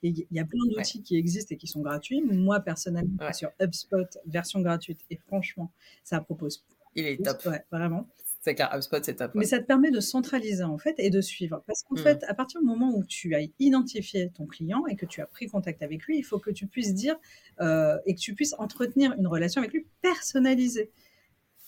[0.02, 2.20] il y a plein d'outils qui existent et qui sont gratuits.
[2.22, 5.70] Moi, personnellement, sur HubSpot, version gratuite, et franchement,
[6.02, 6.64] ça propose.
[6.96, 7.46] Il est top.
[7.46, 8.08] Ouais, vraiment.
[8.48, 9.32] C'est clair, HubSpot, c'est top.
[9.34, 11.62] Mais ça te permet de centraliser en fait et de suivre.
[11.66, 11.98] Parce qu'en mmh.
[11.98, 15.26] fait, à partir du moment où tu as identifié ton client et que tu as
[15.26, 17.16] pris contact avec lui, il faut que tu puisses dire
[17.60, 20.90] euh, et que tu puisses entretenir une relation avec lui personnalisée.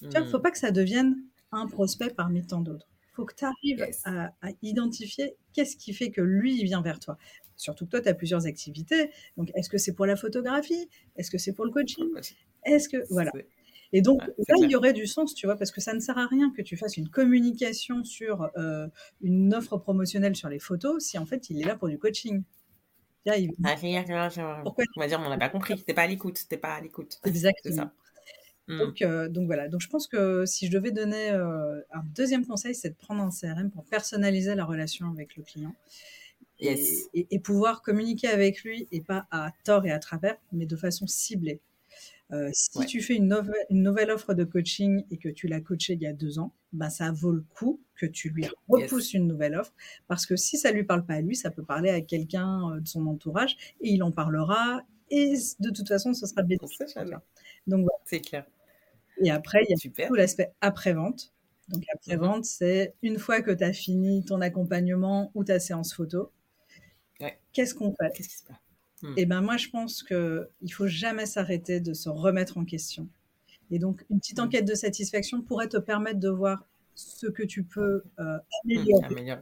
[0.01, 0.43] Il ne faut mmh.
[0.43, 1.19] pas que ça devienne
[1.53, 2.89] un prospect parmi tant d'autres.
[3.13, 7.19] Il faut que tu arrives à, identifier qu'est-ce qui fait que lui, vient vers toi.
[7.57, 9.11] Surtout que toi, tu as plusieurs activités.
[9.37, 10.89] Donc, est-ce que c'est pour la photographie?
[11.17, 12.09] Est-ce que c'est pour le coaching?
[12.65, 13.05] Est-ce que.
[13.11, 13.33] Voilà.
[13.93, 16.17] Et donc là, il y aurait du sens, tu vois, parce que ça ne sert
[16.17, 18.87] à rien que tu fasses une communication sur euh,
[19.21, 22.43] une offre promotionnelle sur les photos si en fait il est là pour du coaching.
[23.27, 23.53] Là, il...
[23.65, 23.77] ah,
[24.63, 25.83] Pourquoi On va dire, on n'a pas compris.
[25.83, 26.47] T'es pas à l'écoute.
[26.49, 27.21] T'es pas à l'écoute.
[27.25, 27.91] Exactement.
[28.69, 28.79] Hmm.
[28.79, 29.69] Donc, euh, donc voilà.
[29.69, 33.23] Donc je pense que si je devais donner euh, un deuxième conseil, c'est de prendre
[33.23, 35.75] un CRM pour personnaliser la relation avec le client.
[36.61, 37.09] Yes.
[37.15, 40.77] Et, et, pouvoir communiquer avec lui et pas à tort et à travers, mais de
[40.77, 41.61] façon ciblée.
[42.33, 45.61] Euh, si tu fais une nouvelle, une nouvelle, offre de coaching et que tu l'as
[45.61, 49.15] coaché il y a deux ans, bah, ça vaut le coup que tu lui repousses
[49.15, 49.75] une nouvelle offre.
[50.07, 52.81] Parce que si ça lui parle pas à lui, ça peut parler à quelqu'un euh,
[52.81, 54.83] de son entourage et il en parlera.
[55.11, 56.81] Et de toute façon, ce sera bénéfique.
[57.67, 57.99] Donc voilà.
[58.05, 58.47] C'est clair.
[59.23, 61.33] Et après, il y a tout l'aspect après-vente.
[61.69, 62.57] Donc après-vente, mm-hmm.
[62.59, 66.33] c'est une fois que tu as fini ton accompagnement ou ta séance photo,
[67.53, 68.11] qu'est-ce qu'on fait?
[68.15, 68.57] Qu'est-ce qui se passe?
[69.03, 69.15] Hmm.
[69.17, 73.09] Et ben moi, je pense qu'il ne faut jamais s'arrêter de se remettre en question.
[73.71, 74.45] Et donc, une petite hmm.
[74.45, 79.39] enquête de satisfaction pourrait te permettre de voir ce que tu peux euh, hmm, améliorer,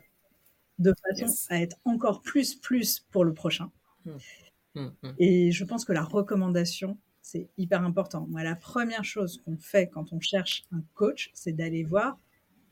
[0.79, 3.71] de façon à être encore plus, plus pour le prochain.
[5.19, 8.27] Et je pense que la recommandation, c'est hyper important.
[8.29, 12.17] Moi, la première chose qu'on fait quand on cherche un coach, c'est d'aller voir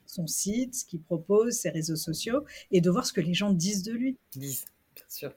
[0.06, 3.52] son site, ce qu'il propose, ses réseaux sociaux, et de voir ce que les gens
[3.52, 4.16] disent de lui.
[4.32, 5.32] Disent, bien sûr.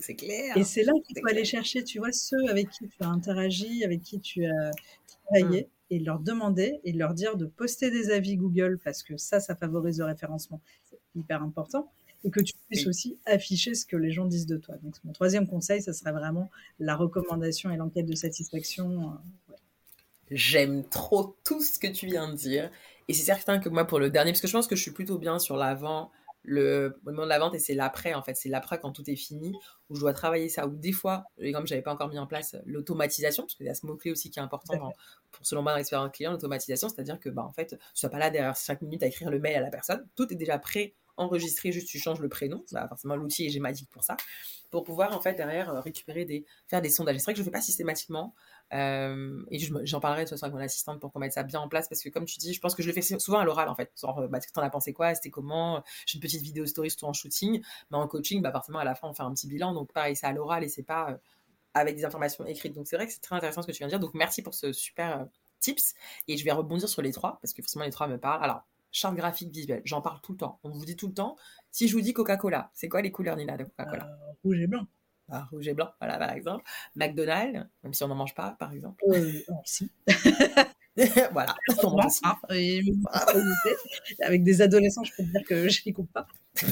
[0.00, 0.56] C'est clair.
[0.56, 3.84] Et c'est là qu'il faut aller chercher, tu vois, ceux avec qui tu as interagi,
[3.84, 4.70] avec qui tu as
[5.26, 5.94] travaillé, mmh.
[5.94, 9.56] et leur demander et leur dire de poster des avis Google parce que ça, ça
[9.56, 10.60] favorise le référencement.
[10.84, 11.90] C'est hyper important.
[12.26, 14.76] Et que tu puisses aussi afficher ce que les gens disent de toi.
[14.82, 19.12] Donc, mon troisième conseil, ça serait vraiment la recommandation et l'enquête de satisfaction.
[19.50, 19.54] Euh,
[20.30, 22.70] J'aime trop tout ce que tu viens de dire.
[23.08, 24.92] Et c'est certain que moi, pour le dernier, parce que je pense que je suis
[24.92, 26.10] plutôt bien sur l'avant,
[26.44, 28.34] le moment de la vente et c'est l'après en fait.
[28.34, 29.52] C'est l'après quand tout est fini
[29.88, 30.66] où je dois travailler ça.
[30.66, 33.70] Ou des fois et comme j'avais pas encore mis en place l'automatisation parce qu'il y
[33.70, 34.92] a ce mot clé aussi qui est important
[35.30, 38.10] pour selon moi dans client l'automatisation c'est à dire que bah en fait tu sois
[38.10, 40.06] pas là derrière 5 minutes à écrire le mail à la personne.
[40.14, 42.64] Tout est déjà prêt enregistré juste tu changes le prénom.
[42.72, 44.16] Bah, forcément l'outil est gématique pour ça.
[44.70, 47.16] Pour pouvoir en fait derrière euh, récupérer des faire des sondages.
[47.18, 48.34] C'est vrai que je fais pas systématiquement
[48.72, 51.60] euh, et j'en parlerai de toute façon avec mon assistante pour qu'on mette ça bien
[51.60, 53.44] en place parce que comme tu dis, je pense que je le fais souvent à
[53.44, 53.92] l'oral en fait.
[54.00, 55.14] Genre, bah, t'en as pensé quoi?
[55.14, 55.82] C'était comment?
[56.06, 58.94] J'ai une petite vidéo story surtout en shooting, mais en coaching, bah forcément à la
[58.94, 59.72] fin on fait un petit bilan.
[59.74, 61.16] Donc pareil, c'est à l'oral et c'est pas euh,
[61.74, 62.74] avec des informations écrites.
[62.74, 64.00] Donc c'est vrai que c'est très intéressant ce que tu viens de dire.
[64.00, 65.26] Donc merci pour ce super
[65.60, 65.94] tips
[66.28, 68.42] et je vais rebondir sur les trois parce que forcément les trois me parlent.
[68.42, 70.58] Alors charte graphique visuelle, j'en parle tout le temps.
[70.62, 71.36] On vous dit tout le temps.
[71.70, 74.08] Si je vous dis Coca-Cola, c'est quoi les couleurs Nina de Coca-Cola?
[74.44, 74.86] Rouge et blanc
[75.50, 76.64] rouge et blanc, voilà, par exemple.
[76.94, 79.02] McDonald's, même si on n'en mange pas, par exemple.
[79.08, 79.90] Euh, si.
[81.32, 81.54] voilà,
[84.22, 86.26] Avec des adolescents, je peux te dire que je les coupe pas.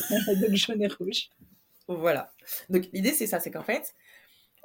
[0.40, 1.30] Donc jaune et rouge.
[1.88, 2.32] Voilà.
[2.68, 3.94] Donc l'idée, c'est ça, c'est qu'en fait,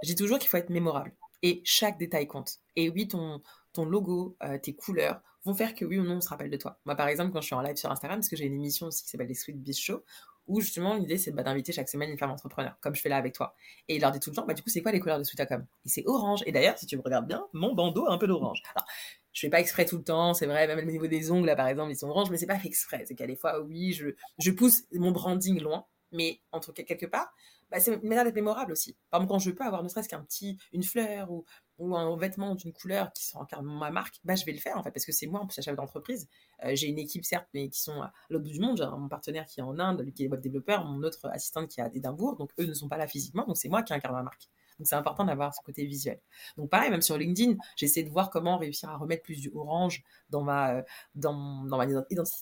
[0.03, 1.13] dis toujours qu'il faut être mémorable.
[1.43, 2.57] Et chaque détail compte.
[2.75, 3.41] Et oui, ton,
[3.73, 5.21] ton logo, euh, tes couleurs,
[5.53, 6.79] faire que oui ou non on se rappelle de toi.
[6.85, 8.87] Moi, par exemple, quand je suis en live sur Instagram, parce que j'ai une émission
[8.87, 10.03] aussi qui s'appelle les Sweet Beast Show,
[10.47, 13.17] où justement l'idée c'est bah, d'inviter chaque semaine une femme entrepreneur, comme je fais là
[13.17, 13.55] avec toi.
[13.87, 15.23] Et il leur dit tout le temps, bah, du coup, c'est quoi les couleurs de
[15.23, 15.65] Sweetacom?
[15.85, 16.41] Et c'est orange.
[16.45, 18.61] Et d'ailleurs, si tu me regardes bien, mon bandeau a un peu d'orange.
[18.75, 18.87] Alors,
[19.33, 21.55] je fais pas exprès tout le temps, c'est vrai, même au niveau des ongles, là,
[21.55, 23.03] par exemple, ils sont orange, mais c'est pas fait exprès.
[23.07, 24.07] C'est qu'à des fois, oui, je,
[24.39, 27.33] je pousse mon branding loin, mais entre quelque part,
[27.69, 28.95] bah, c'est une manière d'être mémorable aussi.
[29.09, 31.45] Par exemple, quand je peux avoir ne serait-ce qu'un petit, une fleur ou,
[31.77, 34.83] ou un vêtement d'une couleur qui incarne ma marque, bah, je vais le faire en
[34.83, 36.27] fait, parce que c'est moi en plus la chef d'entreprise.
[36.63, 38.77] Euh, j'ai une équipe certes, mais qui sont à l'autre bout du monde.
[38.77, 41.69] J'ai mon partenaire qui est en Inde, lui qui est web développeur, mon autre assistante
[41.69, 43.93] qui est à Édimbourg, donc eux ne sont pas là physiquement, donc c'est moi qui
[43.93, 44.49] incarne ma marque.
[44.79, 46.19] Donc c'est important d'avoir ce côté visuel.
[46.55, 50.03] Donc pareil, même sur LinkedIn, j'essaie de voir comment réussir à remettre plus du orange
[50.29, 50.83] dans ma,
[51.15, 51.85] dans, dans ma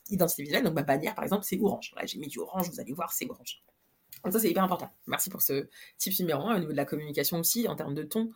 [0.10, 0.63] identité visuelle.
[0.63, 1.93] Donc ma bannière, par exemple, c'est orange.
[1.95, 3.63] Là, j'ai mis du orange, vous allez voir, c'est orange.
[4.24, 4.89] Donc ça, c'est hyper important.
[5.08, 6.56] Merci pour ce type numéro 1.
[6.56, 8.32] Au niveau de la communication aussi, en termes de ton,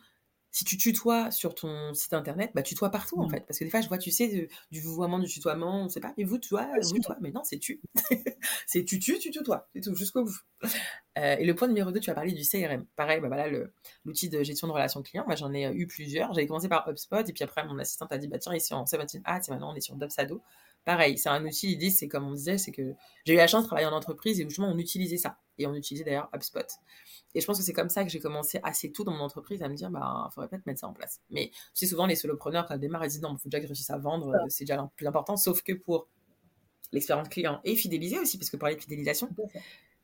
[0.52, 3.30] si tu tutoies sur ton site internet, bah tutoies partout en mmh.
[3.30, 3.40] fait.
[3.46, 6.12] Parce que des fois, je vois, tu sais, du vouvoiement, du tutoiement, on sait pas,
[6.18, 7.16] mais vous, toi, vous, toi.
[7.20, 7.80] Mais non, c'est tu.
[8.66, 9.68] c'est tu, tu, tu tutoies.
[9.74, 10.38] C'est tout, jusqu'au bout.
[11.18, 12.84] Euh, et le point numéro 2, tu as parlé du CRM.
[12.96, 13.48] Pareil, bah voilà,
[14.04, 15.24] l'outil de gestion de relations clients.
[15.26, 16.32] Moi, j'en ai eu plusieurs.
[16.32, 18.82] J'avais commencé par HubSpot, et puis après, mon assistante a dit, bah tiens, ici en
[18.82, 20.42] 17 Ads, et maintenant on est sur Dubsado
[20.84, 23.62] pareil, c'est un outil, l'idée, c'est comme on disait, c'est que j'ai eu la chance
[23.62, 25.38] de travailler en entreprise et justement, on utilisait ça.
[25.58, 26.66] Et on utilisait d'ailleurs HubSpot.
[27.34, 29.62] Et je pense que c'est comme ça que j'ai commencé assez tôt dans mon entreprise
[29.62, 31.20] à me dire, bah, il faudrait peut-être mettre ça en place.
[31.28, 33.58] Mais tu sais, souvent, les solopreneurs, quand ils démarrent, ils disent, non, il faut déjà
[33.58, 36.08] que je réussisse à vendre, c'est déjà le plus important, sauf que pour
[36.92, 39.28] l'expérience client et fidéliser aussi, parce que pour les fidélisations,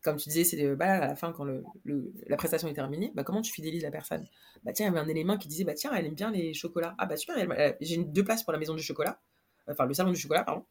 [0.02, 1.64] comme tu disais, c'est bah, à la fin, quand le,
[2.26, 4.24] la prestation est terminée, bah, comment tu fidélises la personne?
[4.62, 6.54] Bah tiens, il y avait un élément qui disait, bah tiens, elle aime bien les
[6.54, 6.94] chocolats.
[6.98, 7.36] Ah bah super,
[7.80, 9.20] j'ai deux places pour la maison du chocolat
[9.68, 10.64] enfin le salon du chocolat, pardon,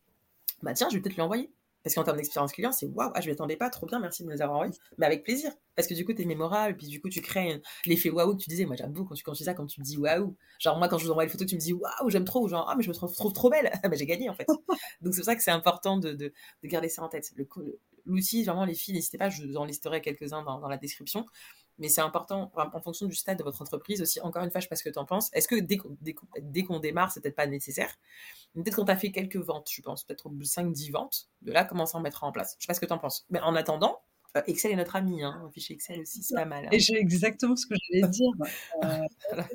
[0.62, 1.52] bah tiens, je vais peut-être lui envoyer.
[1.86, 4.28] Parce qu'en termes d'expérience client, c'est waouh, ah, je m'attendais pas, trop bien, merci de
[4.28, 4.74] me les avoir envoyés.
[4.98, 5.52] Mais avec plaisir.
[5.76, 8.42] Parce que du coup, tu es mémorable, puis du coup, tu crées l'effet waouh que
[8.42, 8.66] tu disais.
[8.66, 10.36] Moi, j'aime beaucoup quand tu, quand tu dis ça, quand tu me dis waouh.
[10.58, 12.48] Genre, moi, quand je vous envoie les photos, tu me dis waouh, j'aime trop.
[12.48, 13.72] Genre, ah, mais je me trouve, trop belle.
[13.84, 14.48] bah, j'ai gagné, en fait.
[15.02, 17.32] Donc, c'est pour ça que c'est important de, de, de, garder ça en tête.
[18.08, 21.28] L'outil, vraiment, les filles, n'hésitez pas, je vous en listerai quelques-uns dans, dans la description
[21.78, 24.22] mais c'est important en fonction du stade de votre entreprise aussi.
[24.22, 25.30] Encore une fois, je sais pas ce que tu en penses.
[25.34, 25.78] Est-ce que dès,
[26.42, 27.94] dès, qu'on démarre, c'est peut-être pas nécessaire?
[28.56, 31.96] Peut-être quand tu as fait quelques ventes, je pense, peut-être 5-10 ventes, de là, commencer
[31.96, 32.56] à en mettre en place.
[32.60, 33.26] Je sais pas ce que tu en penses.
[33.30, 34.02] Mais en attendant,
[34.48, 35.42] Excel est notre ami, hein.
[35.46, 36.66] un fichier Excel aussi, c'est pas mal.
[36.66, 36.70] Hein.
[36.72, 38.32] Et j'ai exactement ce que j'allais dire.
[38.84, 38.98] Euh,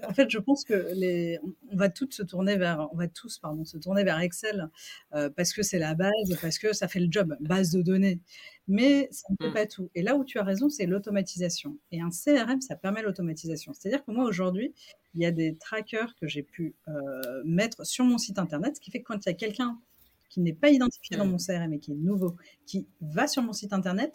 [0.09, 1.39] en fait, je pense que les,
[1.71, 4.69] on va toutes se tourner vers, on va tous, pardon, se tourner vers Excel
[5.15, 8.21] euh, parce que c'est la base, parce que ça fait le job, base de données.
[8.69, 9.55] Mais ça ne fait mmh.
[9.55, 9.91] pas tout.
[9.95, 11.77] Et là où tu as raison, c'est l'automatisation.
[11.91, 13.73] Et un CRM, ça permet l'automatisation.
[13.73, 14.75] C'est-à-dire que moi aujourd'hui,
[15.15, 16.77] il y a des trackers que j'ai pu
[17.45, 19.77] mettre sur mon site internet, ce qui fait que quand il y a quelqu'un
[20.29, 21.31] qui n'est pas identifié dans mmh.
[21.31, 24.15] mon CRM et qui est nouveau, qui va sur mon site internet,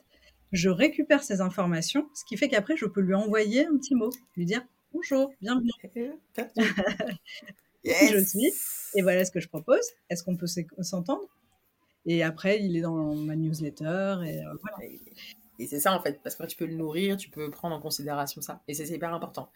[0.52, 4.10] je récupère ces informations, ce qui fait qu'après, je peux lui envoyer un petit mot,
[4.36, 4.62] lui dire
[4.94, 5.72] bonjour, bienvenue.
[7.84, 8.12] yes.
[8.12, 8.54] Je suis,
[8.96, 9.86] et voilà ce que je propose.
[10.10, 11.28] Est-ce qu'on peut s'entendre?
[12.06, 14.78] Et après, il est dans ma newsletter, et euh, voilà.
[15.58, 17.80] Et c'est ça en fait, parce que tu peux le nourrir, tu peux prendre en
[17.80, 18.62] considération ça.
[18.68, 19.50] Et c'est hyper important.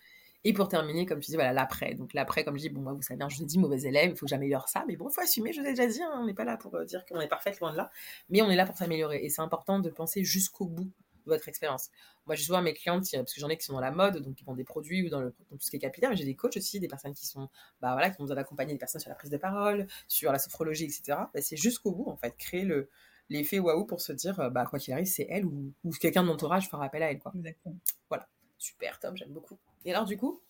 [0.45, 1.95] Et pour terminer, comme tu dis, voilà, l'après.
[1.95, 4.11] Donc l'après, comme je dis, bon, moi, vous savez, je vous ai dit, mauvais élève,
[4.11, 4.85] il faut que j'améliore ça.
[4.87, 6.55] Mais bon, il faut assumer, je vous ai déjà dit, hein, on n'est pas là
[6.55, 7.91] pour euh, dire qu'on est parfait, loin de là.
[8.29, 9.19] Mais on est là pour s'améliorer.
[9.23, 10.85] Et c'est important de penser jusqu'au bout
[11.25, 11.89] de votre expérience.
[12.25, 14.35] Moi, j'ai souvent mes clientes, parce que j'en ai qui sont dans la mode, donc
[14.35, 16.35] qui vendent des produits ou dans, le, tout ce qui est capillaire, mais j'ai des
[16.35, 17.49] coachs aussi, des personnes qui sont,
[17.81, 20.39] bah voilà, qui ont besoin d'accompagner des personnes sur la prise de parole, sur la
[20.39, 21.01] sophrologie, etc.
[21.33, 22.89] Bah, c'est jusqu'au bout, en fait, créer le,
[23.29, 26.27] l'effet waouh pour se dire, bah, quoi qu'il arrive, c'est elle ou, ou quelqu'un de
[26.27, 27.33] l'entourage fera appel à elle, quoi.
[27.35, 27.75] Exactement.
[28.07, 28.27] Voilà.
[28.57, 29.57] Super, Tom, j'aime beaucoup.
[29.85, 30.41] Et alors, du coup,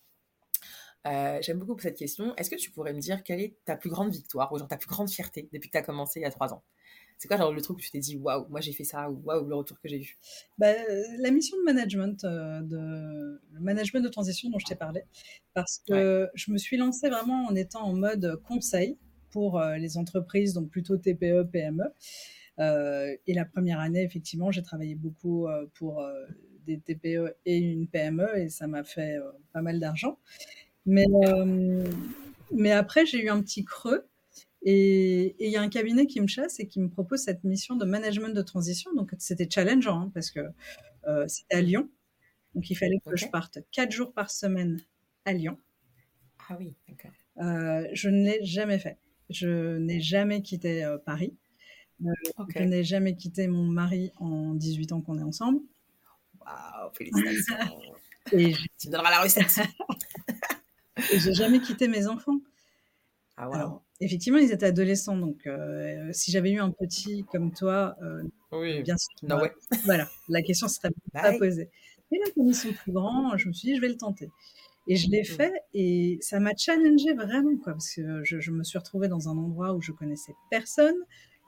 [1.07, 2.35] euh, j'aime beaucoup cette question.
[2.35, 4.77] Est-ce que tu pourrais me dire quelle est ta plus grande victoire ou genre ta
[4.77, 6.63] plus grande fierté depuis que tu as commencé il y a trois ans?
[7.17, 9.21] C'est quoi genre le truc où tu t'es dit waouh, moi j'ai fait ça ou
[9.25, 10.17] waouh, le retour que j'ai eu?
[10.57, 10.73] Bah,
[11.17, 15.03] La mission de management, euh, de, le management de transition dont je t'ai parlé,
[15.53, 18.97] parce que je me suis lancée vraiment en étant en mode conseil
[19.31, 21.83] pour euh, les entreprises, donc plutôt TPE, PME.
[23.27, 26.05] et la première année, effectivement, j'ai travaillé beaucoup pour
[26.77, 29.17] des TPE et une PME et ça m'a fait
[29.53, 30.19] pas mal d'argent.
[30.86, 31.84] Mais, euh,
[32.51, 34.05] mais après, j'ai eu un petit creux.
[34.62, 37.77] Et il y a un cabinet qui me chasse et qui me propose cette mission
[37.77, 38.93] de management de transition.
[38.93, 40.41] Donc, c'était challengeant hein, parce que
[41.08, 41.89] euh, c'était à Lyon.
[42.55, 44.82] Donc, il fallait que je parte quatre jours par semaine
[45.23, 45.58] à Lyon.
[46.49, 47.12] Ah oui, d'accord.
[47.38, 48.97] Euh, je ne l'ai jamais fait.
[49.29, 51.34] Je n'ai jamais quitté Paris.
[52.01, 55.62] Je n'ai jamais quitté mon mari en 18 ans qu'on est ensemble.
[56.49, 57.55] Waouh, félicitations.
[58.31, 59.59] et tu me donneras la recette.
[61.13, 62.39] Et j'ai jamais quitté mes enfants.
[63.38, 67.95] Ah, Alors, effectivement, ils étaient adolescents, donc euh, si j'avais eu un petit comme toi,
[68.01, 68.23] euh,
[68.81, 69.09] bien sûr.
[69.23, 69.41] Bah,
[69.85, 71.69] voilà, la question serait pas posée.
[72.12, 74.29] Mais là, comme ils sont plus grands, je me suis dit, je vais le tenter.
[74.88, 75.25] Et je l'ai Mmh.
[75.25, 79.29] fait et ça m'a challengée vraiment, quoi, parce que je, je me suis retrouvée dans
[79.29, 80.95] un endroit où je connaissais personne.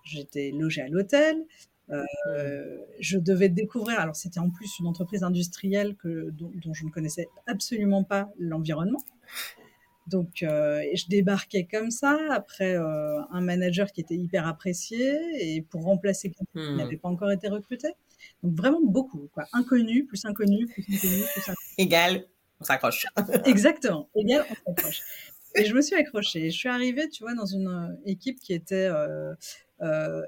[0.03, 1.43] J'étais logée à l'hôtel.
[1.91, 2.79] Euh, Mmh.
[2.99, 6.89] je devais découvrir, alors c'était en plus une entreprise industrielle que, dont, dont je ne
[6.89, 9.03] connaissais absolument pas l'environnement.
[10.07, 15.61] Donc, euh, je débarquais comme ça, après euh, un manager qui était hyper apprécié, et
[15.61, 16.77] pour remplacer quelqu'un qui Mmh.
[16.77, 17.89] n'avait pas encore été recruté.
[18.43, 19.45] Donc, vraiment beaucoup, quoi.
[19.53, 21.55] Inconnu, plus inconnu, plus inconnu, plus inconnu.
[21.77, 22.25] Égal,
[22.59, 23.05] on s'accroche.
[23.45, 25.01] Exactement, égal, on s'accroche.
[25.55, 26.49] Et je me suis accrochée.
[26.49, 29.35] Je suis arrivée, tu vois, dans une euh, équipe qui était euh, euh,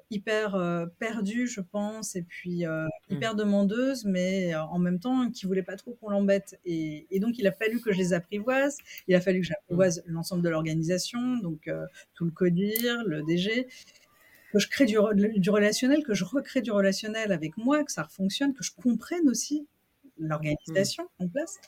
[0.10, 3.16] hyper euh, perdue, je pense, et puis euh, Mmh.
[3.16, 6.60] hyper demandeuse, mais euh, en même temps qui voulait pas trop qu'on l'embête.
[6.66, 8.78] Et, et donc, il a fallu que je les apprivoise.
[9.08, 9.86] Il a fallu que Mmh.
[9.86, 11.86] j'apprivoise l'ensemble de l'organisation, donc euh,
[12.16, 13.68] tout le codir, le DG,
[14.52, 17.92] que je crée du, re- du relationnel, que je recrée du relationnel avec moi, que
[17.92, 19.68] ça fonctionne, que je comprenne aussi
[20.68, 20.88] Mmh.
[20.88, 21.60] l'organisation en place.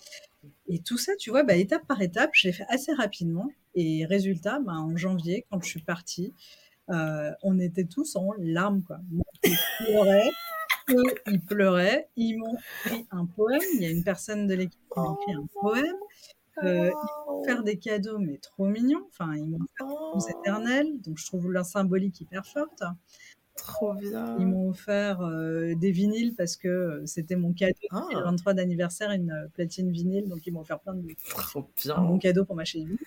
[0.68, 3.52] Et tout ça, tu vois, bah, étape par étape, je l'ai fait assez rapidement.
[3.76, 6.34] Et résultat, bah, en janvier, quand je suis partie,
[6.90, 9.00] euh, on était tous en larmes, quoi.
[9.10, 10.30] Moi, je pleurais,
[10.90, 12.10] eux, ils pleuraient.
[12.16, 13.62] Ils m'ont écrit un poème.
[13.76, 15.96] Il y a une personne de l'équipe qui m'a écrit un poème.
[16.64, 19.06] Euh, ils m'ont offert des cadeaux, mais trop mignons.
[19.10, 21.02] Enfin, ils m'ont offert des vacances éternelles.
[21.02, 22.84] Donc, je trouve leur symbolique hyper forte.
[23.56, 24.36] Trop bien.
[24.40, 28.06] Ils m'ont offert euh, des vinyles parce que euh, c'était mon cadeau Ah.
[28.12, 30.28] le 23 d'anniversaire, une euh, platine vinyle.
[30.28, 32.20] Donc, ils m'ont offert plein de Trop un bon bien.
[32.20, 32.98] cadeau pour ma chérie.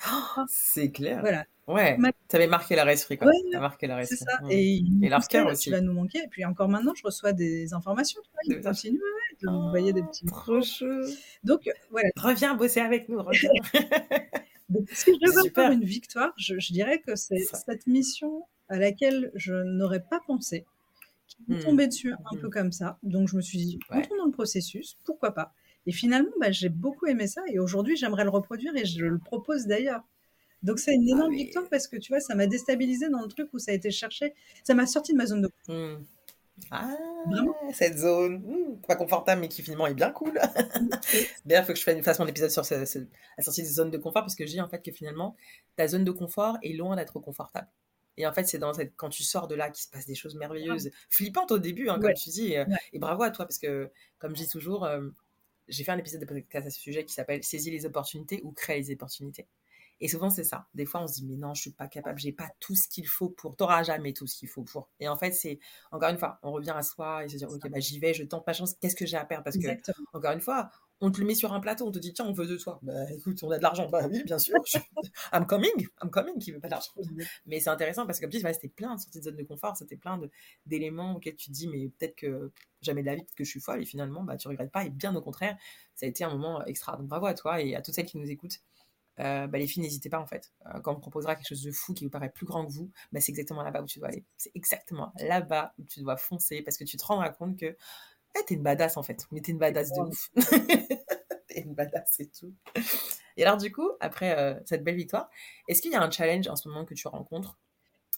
[0.49, 1.21] C'est clair.
[1.21, 3.27] Voilà, Ouais, Ma- t'avais marqué leur esprit, quoi.
[3.29, 4.41] Ouais, T'as marqué leur c'est ça.
[4.43, 4.51] Mmh.
[4.51, 5.71] Et, Et leur poussaient, cœur Tu aussi.
[5.71, 6.21] vas nous manquer.
[6.21, 8.21] Et puis encore maintenant, je reçois des informations.
[8.23, 10.87] Tu vois, ils continuent ouais, de m'envoyer des petits Trop chou.
[11.45, 12.09] Donc, voilà.
[12.17, 13.51] Reviens bosser avec nous, reviens.
[14.71, 15.65] Donc, si je Super.
[15.65, 20.21] avoir une victoire, je, je dirais que c'est cette mission à laquelle je n'aurais pas
[20.27, 20.65] pensé,
[21.27, 21.63] qui m'est Hmm.
[21.65, 22.41] tombée dessus un Mhm.
[22.41, 22.99] peu comme ça.
[23.03, 23.99] Donc, je me suis dit, Ouais.
[23.99, 25.53] entrons dans le processus, pourquoi pas
[25.87, 27.43] Et finalement, bah, j'ai beaucoup aimé ça.
[27.49, 30.03] Et aujourd'hui, j'aimerais le reproduire et je le propose d'ailleurs.
[30.63, 33.29] Donc, c'est une Ah énorme victoire parce que tu vois, ça m'a déstabilisé dans le
[33.29, 34.35] truc où ça a été cherché.
[34.65, 36.03] Ça m'a sorti de ma zone de Hmm.
[36.73, 36.95] Ah,
[37.31, 37.55] Vraiment.
[37.73, 40.33] cette zone, hmm, pas confortable, mais qui finalement est bien cool.
[41.47, 42.99] D'ailleurs, il faut que je fasse- fasse mon épisode sur ce- ce-
[43.37, 45.37] la sortie des zones de confort, parce que je dis en fait que finalement,
[45.77, 47.69] ta zone de confort est loin d'être confortable.
[48.19, 50.15] Et en fait, c'est dans cette, quand tu sors de là qu'il se passe des
[50.17, 52.15] choses merveilleuses, flippantes au début, hein, comme Ouais.
[52.15, 52.53] tu dis.
[52.53, 52.67] Et, Ouais.
[52.93, 55.09] et bravo à toi, parce que, comme je dis toujours, euh,
[55.69, 58.53] j'ai fait un épisode de podcast à ce sujet qui s'appelle Saisis les opportunités ou
[58.53, 59.47] crée les opportunités.
[60.01, 60.67] Et souvent, c'est ça.
[60.75, 62.89] Des fois, on se dit, mais non, je suis pas capable, j'ai pas tout ce
[62.89, 63.57] qu'il faut pour.
[63.57, 64.89] T'auras jamais tout ce qu'il faut pour.
[65.01, 65.59] Et en fait, c'est,
[65.91, 68.23] encore une fois, on revient à soi et se dire, ok, bah, j'y vais, je
[68.25, 69.45] tente ma chance, qu'est-ce que j'ai à perdre?
[69.45, 70.07] Parce que, Exactement.
[70.13, 70.71] encore une fois,
[71.01, 72.79] on te le met sur un plateau, on te dit, tiens, on veut de toi.
[72.83, 73.89] Bah, écoute, on a de l'argent.
[73.89, 74.57] Bah oui, bien sûr.
[74.67, 74.79] je-
[75.33, 76.91] I'm coming, I'm coming, qui veut pas d'argent.
[77.47, 79.43] Mais c'est intéressant parce que, comme tu dis, c'était plein de sorties de zone de
[79.45, 80.21] confort, c'était plein
[80.67, 83.51] d'éléments auxquels tu te dis, mais peut-être que jamais de la vie, peut-être que je
[83.51, 85.57] suis folle, et finalement, bah, tu regrettes pas, et bien au contraire,
[85.95, 86.97] ça a été un moment extra.
[86.97, 88.59] Donc bravo à toi et à toutes celles qui nous écoutent.
[89.21, 90.53] Euh, bah, les filles, n'hésitez pas en fait.
[90.67, 92.91] Euh, quand on proposera quelque chose de fou qui vous paraît plus grand que vous,
[93.13, 94.25] bah, c'est exactement là-bas où tu dois aller.
[94.37, 97.77] C'est exactement là-bas où tu dois foncer parce que tu te rendras compte que
[98.37, 99.27] eh, t'es une badass en fait.
[99.31, 100.31] Mais t'es une badass de ouf.
[101.49, 102.55] t'es une badass, c'est tout.
[103.37, 105.31] Et alors, du coup, après euh, cette belle victoire,
[105.69, 107.59] est-ce qu'il y a un challenge en ce moment que tu rencontres?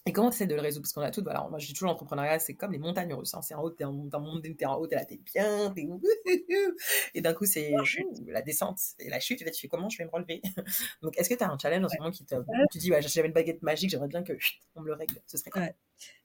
[0.07, 0.85] Et comment tu essaies de le résoudre?
[0.85, 3.35] Parce qu'on a tout, voilà, moi je dis toujours l'entrepreneuriat, c'est comme les montagnes russes.
[3.35, 3.43] hein.
[3.43, 5.87] C'est en haut, t'es en, montagne, t'es en haut, t'es là, t'es bien, t'es
[7.15, 9.43] Et d'un coup, c'est La ouh, la descente et la chute.
[9.43, 10.41] Et là, tu fais comment je vais me relever?
[11.03, 12.35] Donc, est-ce que tu as un challenge en ce moment qui te.
[12.73, 14.33] Tu dis, ouais, j'avais une baguette magique, j'aimerais bien que
[14.75, 15.21] on me le règle.
[15.27, 15.63] Ce serait quoi?
[15.63, 15.75] Ouais.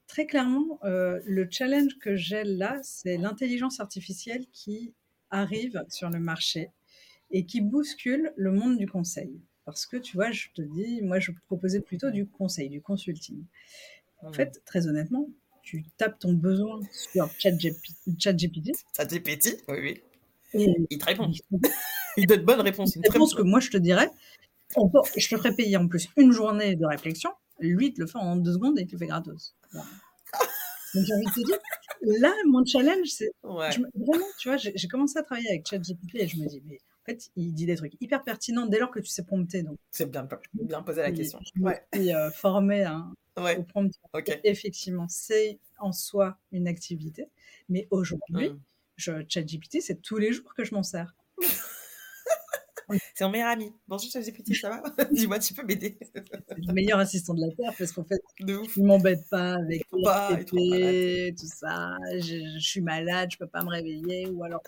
[0.06, 4.94] Très clairement, euh, le challenge que j'ai là, c'est l'intelligence artificielle qui
[5.30, 6.70] arrive sur le marché
[7.30, 9.40] et qui bouscule le monde du conseil.
[9.66, 13.42] Parce que tu vois, je te dis, moi, je proposais plutôt du conseil, du consulting.
[14.22, 15.28] En fait, très honnêtement,
[15.62, 20.02] tu tapes ton besoin sur ChatGPT ChatGPT Ça te petit Oui, oui.
[20.54, 21.30] et Il te répond.
[22.16, 22.94] il donne bonne réponse.
[22.94, 24.08] Une une très réponse bonne que moi, je te dirais,
[24.76, 27.30] on peut- je te ferais payer en plus une journée de réflexion.
[27.58, 29.54] Lui, il te le fait en deux secondes et il te le fait gratos.
[29.72, 29.88] Voilà.
[30.94, 31.58] Donc, j'ai envie de te dire,
[32.20, 33.70] là, mon challenge, c'est Ouais.
[33.94, 37.30] vraiment, tu vois, j'ai commencé à travailler avec ChatGPT et je me dis, mais fait,
[37.36, 39.62] il dit des trucs hyper pertinents dès lors que tu sais prompter.
[39.62, 41.40] Donc, C'est bien, bien posé la question.
[41.56, 41.82] me Ouais.
[41.94, 43.06] suis euh, formée à-
[43.38, 43.56] Ouais.
[43.58, 43.90] au prompt.
[44.14, 44.28] Ok.
[44.28, 47.28] Et effectivement, c'est en soi une activité.
[47.68, 48.58] Mais aujourd'hui, Hmm.
[48.96, 51.14] je, ChatGPT, c'est tous les jours que je m'en sers.
[53.14, 53.72] C'est mon meilleur ami.
[53.88, 54.82] Bonjour, ChatGPT, ça va?
[55.10, 55.98] Dis-moi, tu peux m'aider?
[56.14, 58.76] C'est le meilleur assistant de la Terre parce qu'en fait, De ouf.
[58.76, 60.56] il m'embête pas avec pas, tout
[61.46, 61.96] ça.
[62.14, 64.28] Je, je suis malade, je peux pas me réveiller.
[64.28, 64.62] Ou alors,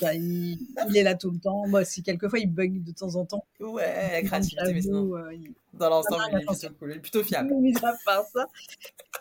[0.00, 1.66] bah, il, il est là tout le temps.
[1.68, 5.52] Moi, si quelquefois il bug de temps en temps, Ouais, mais sinon, j'avoue, euh, il-
[5.74, 6.68] dans l'ensemble, Ah, il est attention.
[6.68, 6.90] plutôt cool.
[6.92, 7.50] Il est plutôt fiable.
[7.60, 8.46] mis à part ça.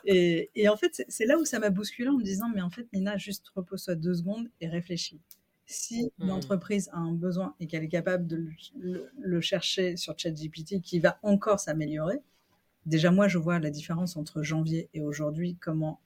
[0.05, 2.69] Et, et en fait, c'est- là où ça m'a bousculé en me disant, mais en
[2.69, 5.19] fait, Nina, juste repose-toi deux secondes et réfléchis.
[5.65, 6.31] Si une Mmh.
[6.31, 8.49] entreprise a un besoin et qu'elle est capable de le,
[8.79, 12.17] le- le chercher sur ChatGPT, qui va encore s'améliorer,
[12.85, 15.99] déjà moi je vois la différence entre janvier et aujourd'hui, comment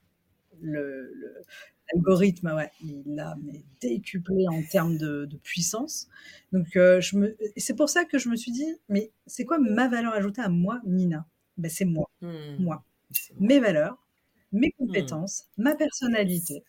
[0.60, 1.34] le, le-
[1.92, 6.08] l'algorithme, ouais, il a mais, décuplé en termes de, de puissance.
[6.52, 9.58] Donc euh, je me, c'est pour ça que je me suis dit, mais c'est quoi
[9.58, 11.26] ma valeur ajoutée à moi, Nina?
[11.58, 12.58] Ben, C'est moi, Mmh.
[12.58, 12.84] moi,
[13.40, 13.98] mes valeurs,
[14.52, 14.78] mes Mmh.
[14.78, 16.64] compétences, ma personnalité.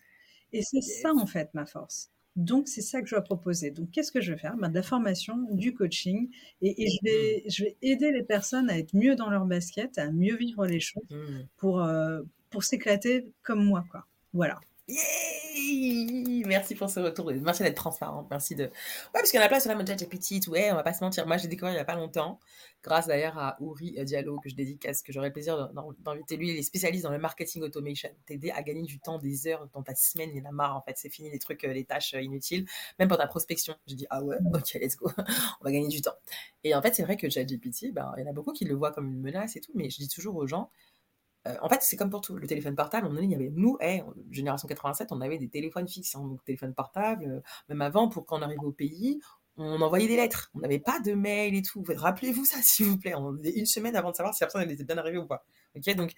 [0.53, 1.01] Et c'est Yes.
[1.01, 2.11] ça en fait ma force.
[2.35, 3.71] Donc c'est ça que je dois proposer.
[3.71, 4.55] Donc qu'est-ce que je vais faire?
[4.57, 6.29] Ben, De la formation, du coaching,
[6.61, 9.97] et, et je, vais, je vais aider les personnes à être mieux dans leur basket,
[9.97, 11.03] à mieux vivre les choses
[11.57, 12.21] pour, euh,
[12.57, 13.85] pour s'éclater comme moi.
[13.91, 14.03] Quoi.
[14.33, 14.59] Voilà.
[14.87, 17.31] Yay Merci pour ce retour.
[17.43, 18.25] Merci d'être transparente.
[18.31, 18.63] Merci de.
[18.63, 18.71] Ouais,
[19.13, 20.47] parce qu'il y en a plein sur la mode petite.
[20.47, 21.27] Ouais, on va pas se mentir.
[21.27, 22.39] Moi, j'ai découvert il y a pas longtemps,
[22.81, 26.35] grâce d'ailleurs à Ouri Diallo, que je dédicace, que j'aurai le plaisir d'inviter.
[26.35, 28.09] Lui, il est spécialiste dans le marketing automation.
[28.25, 30.31] T'aider à gagner du temps, des heures dans ta semaine.
[30.33, 30.93] Il en a marre, en fait.
[30.95, 32.65] C'est fini les trucs, euh, les tâches euh, inutiles.
[32.97, 33.75] Même pour ta prospection.
[33.85, 35.11] J'ai dit, ah ouais, ok, let's go.
[35.61, 36.15] on va gagner du temps.
[36.63, 38.73] Et en fait, c'est vrai que ChatGPT, ben, il y en a beaucoup qui le
[38.73, 40.71] voient comme une menace et tout, mais je dis toujours aux gens,
[41.45, 42.35] euh, en fait, c'est comme pour tout.
[42.35, 45.87] Le téléphone portable, donné, il y avait nous, hey, génération 87, on avait des téléphones
[45.87, 47.25] fixes, hein, donc téléphone portable.
[47.25, 49.19] euh, même avant, pour quand on arrivait au pays,
[49.57, 50.51] on envoyait des lettres.
[50.55, 51.83] On n'avait pas de mail et tout.
[51.87, 53.13] Rappelez-vous ça, s'il vous plaît.
[53.15, 55.45] On une semaine avant de savoir si la personne était bien arrivée ou pas.
[55.75, 56.13] Ok, donc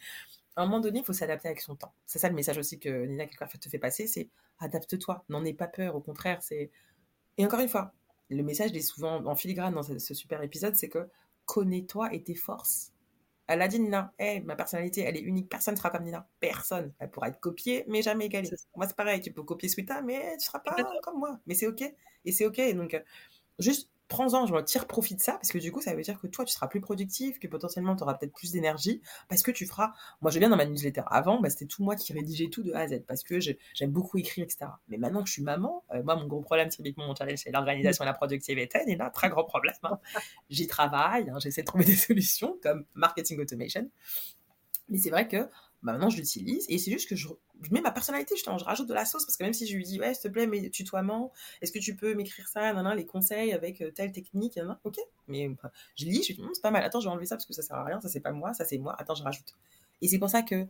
[0.55, 1.93] à un moment donné, il faut s'adapter avec son temps.
[2.05, 5.23] C'est ça le message aussi que Nina part te fait passer, c'est adapte-toi.
[5.29, 5.95] N'en aie pas peur.
[5.95, 6.71] Au contraire, c'est
[7.39, 7.93] et encore une fois,
[8.29, 11.07] le message est souvent en filigrane dans ce super épisode, c'est que
[11.45, 12.91] connais-toi et tes forces.
[13.49, 15.49] Elle a dit Nina, hey, ma personnalité, elle est unique.
[15.49, 16.27] Personne ne sera comme Nina.
[16.39, 16.93] Personne.
[16.99, 18.47] Elle pourra être copiée, mais jamais égalée.
[18.75, 19.21] Moi, c'est pareil.
[19.21, 21.39] Tu peux copier Sweeta, mais tu ne seras pas comme moi.
[21.47, 21.81] Mais c'est OK.
[21.81, 22.61] Et c'est OK.
[22.75, 22.99] Donc, euh,
[23.57, 26.27] juste prends-en, je tire profit de ça, parce que du coup, ça veut dire que
[26.27, 29.65] toi, tu seras plus productif, que potentiellement, tu auras peut-être plus d'énergie, parce que tu
[29.65, 29.93] feras.
[30.21, 31.03] Moi, je viens dans ma newsletter.
[31.07, 33.91] Avant, bah, c'était tout moi qui rédigeais tout de A à Z, parce que j'aime
[33.91, 34.65] beaucoup écrire, etc.
[34.89, 37.51] Mais maintenant que je suis maman, euh, moi, mon gros problème, typiquement, mon challenge, c'est
[37.51, 38.79] l'organisation et la productivité.
[38.87, 39.75] Et là, très gros problème.
[39.83, 39.99] hein.
[40.49, 43.89] J'y travaille, hein, j'essaie de trouver des solutions, comme marketing automation.
[44.89, 45.47] Mais c'est vrai que
[45.81, 47.29] bah, maintenant, je l'utilise, et c'est juste que je,
[47.71, 49.83] mets ma personnalité, justement, je rajoute de la sauce, parce que même si je lui
[49.83, 53.05] dis, ouais, s'il te plaît, mais tutoiement, est-ce que tu peux m'écrire ça, nan, les
[53.05, 54.97] conseils avec euh, telle technique, ok.
[55.27, 55.49] Mais
[55.95, 57.53] je lis, je dis, Hum, c'est pas mal, attends, je vais enlever ça parce que
[57.53, 59.55] ça sert à rien, ça c'est pas moi, ça c'est moi, attends, je rajoute.
[60.01, 60.65] Et c'est pour ça que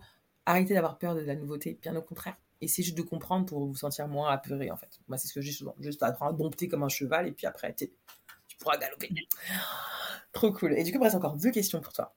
[0.45, 2.35] arrêtez d'avoir peur de la nouveauté, bien au contraire.
[2.61, 4.99] Essayez juste de comprendre pour vous sentir moins apeuré, en fait.
[5.07, 7.47] Moi, c'est ce que je souvent, juste apprendre à dompter comme un cheval, et puis
[7.47, 7.89] après, tu
[8.59, 9.09] pourras galoper.
[10.33, 10.73] Trop cool.
[10.73, 12.13] Et du coup, il reste encore deux questions pour toi.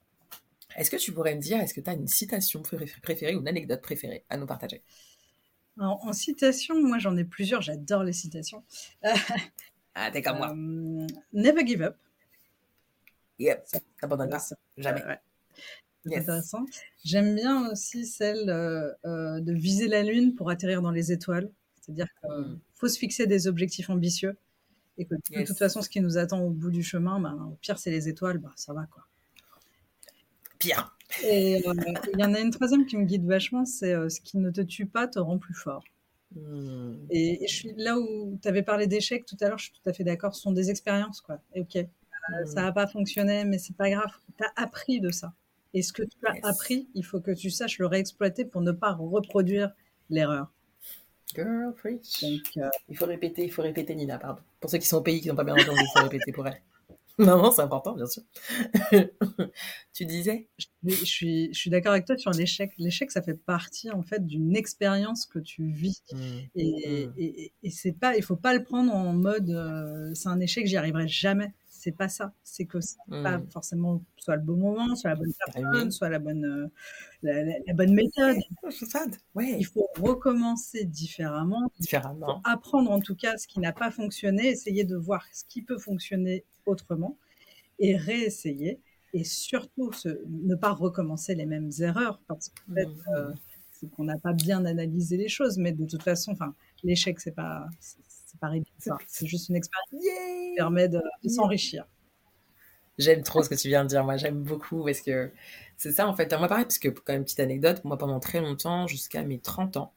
[0.76, 3.40] Est-ce que tu pourrais me dire, est-ce que tu as une citation pré- préférée ou
[3.40, 4.82] une anecdote préférée à nous partager?
[5.78, 8.62] Alors, en citation, moi j'en ai plusieurs, j'adore les citations.
[9.94, 10.48] Ah, t'es comme moi.
[10.56, 11.96] Euh, never give up.
[13.38, 13.66] Yep,
[14.00, 14.42] t'abandonnes pas.
[14.78, 15.04] Jamais.
[15.04, 15.18] ouais.
[16.06, 16.20] Yes.
[16.22, 16.64] intéressant.
[17.04, 21.50] J'aime bien aussi celle euh, euh, de viser la lune pour atterrir dans les étoiles.
[21.82, 22.58] C'est-à-dire qu'il Mm.
[22.74, 24.36] faut se fixer des objectifs ambitieux
[24.98, 25.48] et que de Yes.
[25.48, 28.08] toute façon, ce qui nous attend au bout du chemin, ben, au pire, c'est les
[28.08, 29.06] étoiles, ben, ça va quoi.
[30.62, 30.96] Pire.
[31.24, 31.74] Et euh,
[32.14, 34.50] il y en a une troisième qui me guide vachement, c'est euh, ce qui ne
[34.50, 35.84] te tue pas te rend plus fort.
[36.34, 36.94] Hmm.
[37.10, 39.74] Et, et je suis là où tu avais parlé d'échecs tout à l'heure, je suis
[39.74, 41.38] tout à fait d'accord, ce sont des expériences quoi.
[41.54, 41.86] Et ok, euh,
[42.28, 42.46] Hmm.
[42.46, 45.34] ça n'a pas fonctionné, mais c'est pas grave, tu as appris de ça.
[45.74, 46.44] Et ce que tu as Yes.
[46.44, 49.72] appris, il faut que tu saches le réexploiter pour ne pas reproduire
[50.08, 50.52] l'erreur.
[51.34, 52.20] Girl, preach.
[52.22, 54.40] Donc, euh, Il faut répéter, il faut répéter, Nina, pardon.
[54.60, 56.46] Pour ceux qui sont au pays qui n'ont pas bien entendu, il faut répéter pour
[56.46, 56.60] elle.
[57.18, 58.22] Non, non, c'est important, bien sûr.
[59.92, 60.48] tu disais?
[60.58, 62.72] Je, je suis, je suis d'accord avec toi sur l'échec.
[62.78, 66.02] L'échec, ça fait partie en fait d'une expérience que tu vis.
[66.12, 66.38] Hmm.
[66.54, 67.12] Et, Mm.
[67.18, 70.40] et, et- et c'est pas, il faut pas le prendre en mode euh, c'est un
[70.40, 71.52] échec, j'y arriverai jamais.
[71.84, 72.32] C'est pas ça.
[72.44, 73.24] C'est que c'est Hmm.
[73.24, 75.68] pas forcément soit le bon moment, soit la bonne Timing.
[75.72, 76.68] personne, soit la bonne, euh,
[77.24, 78.36] la, la- la bonne méthode.
[79.34, 82.40] Ouais, Il faut recommencer différemment, différemment.
[82.44, 85.78] apprendre en tout cas ce qui n'a pas fonctionné, essayer de voir ce qui peut
[85.78, 87.18] fonctionner autrement
[87.80, 88.80] et réessayer.
[89.12, 89.90] Et surtout,
[90.28, 93.14] ne pas recommencer les mêmes erreurs parce fait, Hmm.
[93.16, 93.32] euh,
[93.96, 95.58] qu'on n'a pas bien analysé les choses.
[95.58, 96.54] Mais de toute façon, enfin,
[96.84, 97.66] l'échec, c'est pas,
[98.40, 98.98] c'est rédhibitoire.
[99.06, 101.86] C'est juste une expérience qui permet de, de s'enrichir.
[102.98, 104.04] J'aime trop ce que tu viens de dire.
[104.04, 105.32] Moi, j'aime beaucoup parce que
[105.76, 106.32] c'est ça, en fait.
[106.38, 109.76] Moi, pareil, parce que, quand même, petite anecdote, moi, pendant très longtemps, jusqu'à mes 30
[109.78, 109.94] ans,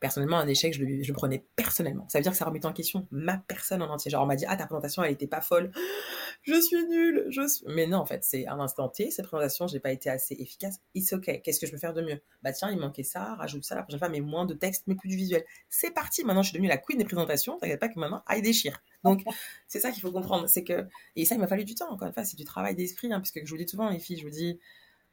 [0.00, 2.08] personnellement, un échec, je le, je prenais personnellement.
[2.08, 4.10] Ça veut dire que ça remettait en question ma personne en entier.
[4.10, 5.70] Genre, on m'a dit, ah, ta présentation, elle était pas folle.
[6.42, 7.26] Je suis nulle.
[7.30, 7.64] Je suis...
[7.68, 9.10] Mais non, en fait, c'est un instant T.
[9.10, 10.78] Cette présentation, j'ai pas été assez efficace.
[10.94, 11.42] It's ok.
[11.42, 12.20] Qu'est-ce que je peux faire de mieux?
[12.42, 14.94] Bah, tiens, il manquait ça, rajoute ça la prochaine fois, mais moins de texte, mais
[14.94, 15.44] plus du visuel.
[15.68, 16.24] C'est parti.
[16.24, 17.58] Maintenant, je suis devenue la queen des présentations.
[17.58, 18.80] T'inquiète pas que maintenant, aille déchire.
[19.02, 19.22] Donc,
[19.66, 20.48] c'est ça qu'il faut comprendre.
[20.48, 20.86] C'est que,
[21.16, 21.90] et ça, il m'a fallu du temps.
[21.90, 24.18] Encore une fois, c'est du travail d'esprit, hein, puisque je vous dis souvent, les filles,
[24.18, 24.60] je vous dis,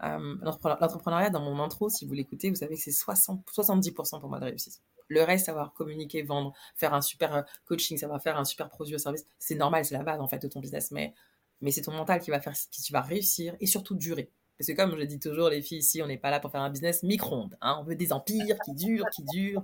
[0.03, 4.19] euh, l'entrepreneur- l'entrepreneuriat, dans mon intro, si vous l'écoutez, vous savez que c'est 60, 70%
[4.19, 4.81] pour moi de réussite.
[5.07, 8.95] Le reste, savoir communiquer, vendre, faire un super euh, coaching, savoir faire un super produit
[8.95, 10.91] au service, c'est normal, c'est la base en fait de ton business.
[10.91, 11.13] Mais,
[11.61, 14.31] mais c'est ton mental qui va faire que tu vas réussir et surtout durer.
[14.57, 16.61] Parce que comme je dis toujours, les filles ici, on n'est pas là pour faire
[16.61, 17.57] un business micro-ondes.
[17.61, 17.77] Hein.
[17.79, 19.63] On veut des empires qui durent, qui durent.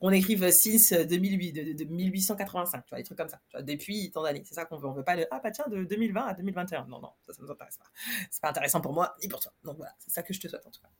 [0.00, 3.40] On écrive 6 2008, de, de, 1885, tu vois, des trucs comme ça.
[3.60, 4.42] Depuis tant d'années.
[4.44, 4.88] C'est ça qu'on veut.
[4.88, 6.86] On veut pas le, ah bah tiens, de 2020 à 2021.
[6.86, 7.86] Non, non, ça, ça nous intéresse pas.
[8.30, 9.52] C'est pas intéressant pour moi ni pour toi.
[9.62, 10.90] Donc voilà, c'est ça que je te souhaite en tout cas.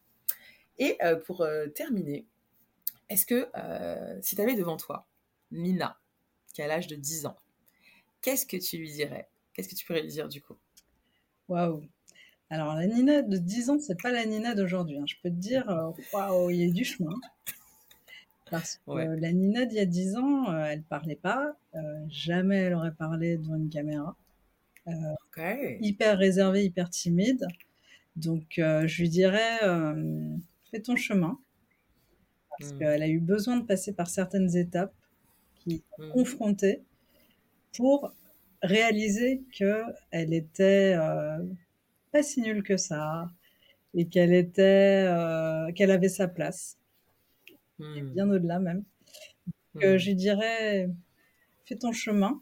[0.78, 2.26] Et euh, pour euh, terminer,
[3.08, 5.06] est-ce que euh, si tu avais devant toi
[5.50, 5.98] Nina,
[6.54, 7.38] qui a l'âge de 10 ans,
[8.20, 9.28] qu'est-ce que tu lui dirais?
[9.52, 10.56] Qu'est-ce que tu pourrais lui dire du coup?
[11.48, 11.82] Waouh
[12.52, 14.98] alors, la Nina de 10 ans, c'est pas la Nina d'aujourd'hui.
[14.98, 15.06] Hein.
[15.06, 17.18] Je peux te dire, euh, waouh, il y a eu du chemin.
[18.50, 21.56] Parce que la Nina d'il y a 10 ans, euh, elle parlait pas.
[21.74, 21.80] Euh,
[22.10, 24.14] jamais elle aurait parlé devant une caméra.
[25.80, 27.46] Hyper réservée, hyper timide.
[28.16, 29.60] Donc, je lui dirais,
[30.70, 31.38] fais ton chemin.
[32.58, 32.78] Parce hmm.
[32.80, 34.92] qu'elle a eu besoin de passer par certaines étapes
[35.54, 36.08] qui mmh.
[36.10, 36.82] confrontées
[37.74, 38.12] pour
[38.62, 40.98] réaliser qu'elle était
[42.12, 43.30] pas si nulle que ça
[43.94, 46.78] et qu'elle était, euh, qu'elle avait sa place,
[47.78, 48.12] hmm.
[48.12, 48.84] bien au-delà même.
[49.78, 49.98] Que hmm.
[49.98, 50.90] je dirais,
[51.64, 52.40] fais ton chemin,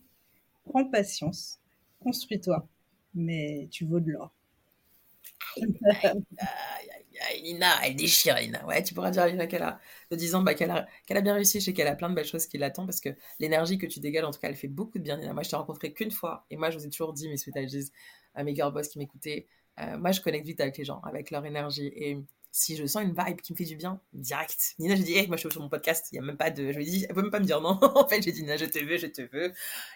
[0.64, 1.60] prends patience,
[2.00, 2.68] construis-toi,
[3.14, 4.34] mais tu vaux de l'or.
[7.42, 8.64] Nina, elle déchire, Nina.
[8.66, 9.78] Ouais, tu pourras dire à Nina qu'elle a,
[10.10, 12.08] de 10 ans, bah, qu'elle a, qu'elle a bien réussi, je sais qu'elle a plein
[12.08, 14.56] de belles choses qui l'attendent parce que l'énergie que tu dégages, en tout cas, elle
[14.56, 15.32] fait beaucoup de bien, Nina.
[15.32, 17.56] Moi, je t'ai rencontré qu'une fois et moi, je vous ai toujours dit, mes sweet
[18.34, 19.46] à mes girl boss qui m'écoutaient,
[19.80, 21.92] euh, moi, je connecte vite avec les gens, avec leur énergie.
[21.94, 22.18] Et
[22.52, 24.74] si je sens une vibe qui me fait du bien, direct.
[24.78, 26.08] Nina, je dis, hey, moi, je suis sur mon podcast.
[26.12, 26.72] Il y a même pas de.
[26.72, 27.78] Je lui dis, elle peut même pas me dire non.
[27.94, 29.52] en fait, j'ai dit, Nina, je te veux, je te veux.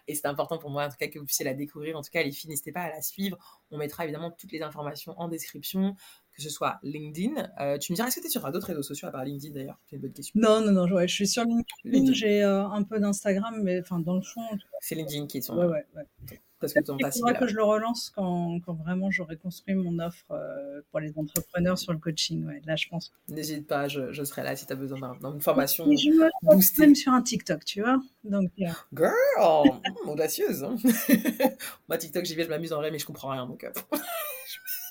[0.07, 1.97] Et c'est important pour moi, en tout cas, que vous puissiez la découvrir.
[1.97, 3.37] En tout cas, les filles, n'hésitez pas à la suivre.
[3.70, 5.97] On mettra évidemment toutes les informations en description
[6.35, 7.49] que ce soit LinkedIn.
[7.61, 9.55] Euh, tu me diras, est-ce que tu es sur d'autres réseaux sociaux à part LinkedIn
[9.55, 9.79] d'ailleurs?
[9.87, 10.33] C'est une bonne question.
[10.35, 12.12] Non, non, non, je suis sur LinkedIn.
[12.12, 14.41] J'ai euh, un peu d'Instagram, mais enfin, dans le fond.
[14.81, 15.55] C'est LinkedIn qui est sur.
[15.55, 19.37] Ouais, ouais, ouais parce que Il faudra que je le relance quand, quand vraiment j'aurai
[19.37, 22.45] construit mon offre euh, pour les entrepreneurs sur le coaching.
[22.47, 22.61] Ouais.
[22.67, 23.12] Là, je pense.
[23.29, 26.83] N'hésite pas, je, je, serai là si tu as besoin d'une formation je me boostée.
[26.83, 28.01] Même sur un TikTok, tu vois.
[28.25, 30.65] Donc, Girl, hmm, audacieuse.
[30.65, 30.77] Hein.
[31.89, 33.47] Moi, TikTok, j'y vais, je m'amuse en vrai, mais je comprends rien.
[33.47, 33.71] Donc, euh,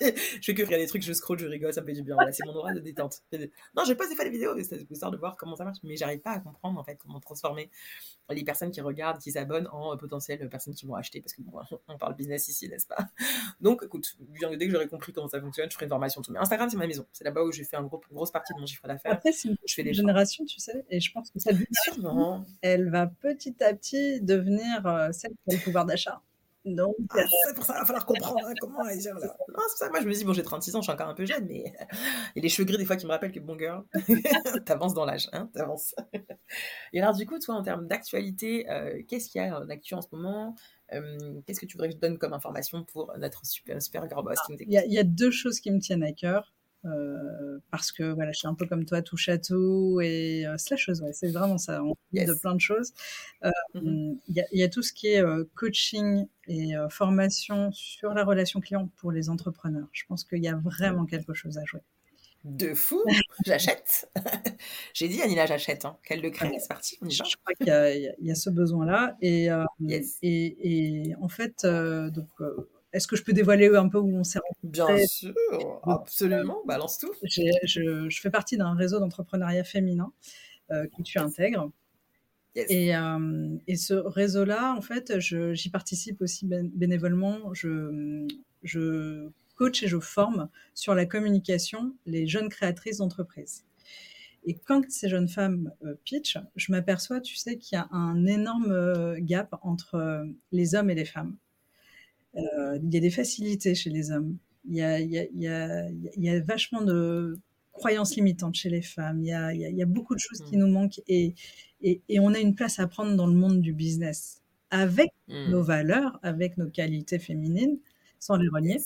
[0.00, 2.16] je fais que regarder des trucs, je scroll, je rigole, ça me fait du bien.
[2.32, 3.22] c'est mon aura de détente.
[3.76, 6.20] Non, j'ai pas fait des vidéos, c'est histoire de voir comment ça marche, mais j'arrive
[6.20, 7.70] pas à comprendre en fait comment transformer
[8.30, 11.42] les personnes qui regardent, qui s'abonnent en euh, potentielles personnes qui vont acheter, parce que
[11.42, 13.08] bon, on parle business ici, n'est-ce pas?
[13.60, 16.22] Donc, écoute, dès que j'aurai compris comment ça fonctionne, je ferai une formation.
[16.22, 16.32] Tout.
[16.32, 17.06] Mais Instagram, c'est ma maison.
[17.12, 19.12] C'est là-bas où j'ai fait une grosse partie de mon chiffre d'affaires.
[19.12, 22.44] Après, c'est une je fais des génération, tu sais, et je pense que cette génération,
[22.62, 26.20] elle va petit à petit devenir euh, celle qui a le pouvoir d'achat.
[26.64, 29.36] Donc, ah, c'est pour ça qu'il va falloir comprendre hein, comment agir là.
[29.48, 29.90] Non, c'est ça.
[29.90, 31.64] Moi, je me dis, bon, j'ai 36 ans, je suis encore un peu jeune, mais
[32.34, 33.84] il y a les cheveux gris des fois qui me rappellent que, bon, girl,
[34.64, 35.94] t'avances dans l'âge, hein, t'avances.
[36.92, 39.94] Et alors, du coup, toi, en termes d'actualité, euh, qu'est-ce qu'il y a en actu
[39.94, 40.54] en ce moment?
[40.92, 44.24] Euh, Qu'est-ce que tu voudrais que je donne comme information pour notre super, super girl
[44.24, 46.54] boss Il y, y, a deux choses qui me tiennent à cœur.
[46.84, 51.00] Euh, parce que voilà, je suis un peu comme toi, à tout et euh, slasheuse,
[51.00, 51.82] ouais, c'est vraiment ça.
[51.82, 52.28] On yes.
[52.28, 52.92] de plein de choses.
[53.44, 54.18] Euh, mm-hmm.
[54.28, 58.24] Il y, y, a tout ce qui est euh, coaching et euh, formation sur la
[58.24, 59.88] relation client pour les entrepreneurs.
[59.92, 61.80] Je pense qu'il y a vraiment quelque chose à jouer.
[62.44, 63.02] De fou,
[63.46, 64.10] j'achète.
[64.92, 65.86] J'ai dit Anila, j'achète.
[65.86, 65.96] Hein.
[66.04, 66.98] Qu'elle le crée, c'est parti.
[67.00, 69.16] On y Je crois qu'il y, y, a ce besoin-là.
[69.22, 69.48] Et,
[69.80, 70.18] yes.
[70.20, 72.28] et, et, en fait, donc
[72.94, 74.84] est-ce que je peux dévoiler un peu où on s'est rencontrés?
[74.84, 75.34] Bien sûr,
[75.82, 77.12] absolument, balance tout.
[77.24, 80.12] Je, fais partie d'un réseau d'entrepreneuriat féminin
[80.70, 81.70] euh, que tu intègres.
[82.54, 87.52] Et, euh, et, ce réseau-là, en fait, j'y participe aussi bénévolement.
[87.52, 88.28] Je,
[88.62, 93.64] je, coach et je forme sur la communication les jeunes créatrices d'entreprise.
[94.46, 98.26] Et quand ces jeunes femmes euh, pitch, je m'aperçois, tu sais, qu'il y a un
[98.26, 101.36] énorme euh, gap entre les hommes et les femmes.
[102.36, 104.36] Euh, il y a des facilités chez les hommes.
[104.66, 107.38] Il y a, il y a, il y a, il y a vachement de
[107.72, 109.20] croyances limitantes chez les femmes.
[109.20, 110.60] Il y a, il y a beaucoup de choses qui mmh.
[110.60, 111.34] nous manquent et,
[111.82, 115.50] et, et, on a une place à prendre dans le monde du business avec mmh.
[115.50, 117.78] nos valeurs, avec nos qualités féminines,
[118.18, 118.78] sans les renier.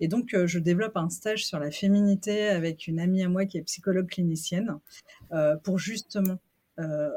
[0.00, 3.44] Et donc, euh, je développe un stage sur la féminité avec une amie à moi
[3.44, 4.78] qui est psychologue clinicienne
[5.32, 6.38] euh, pour justement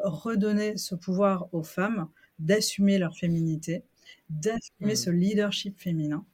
[0.05, 2.07] redonner ce pouvoir aux femmes
[2.39, 3.83] d'assumer leur féminité,
[4.29, 4.95] d'assumer mmh.
[4.95, 6.25] ce leadership féminin.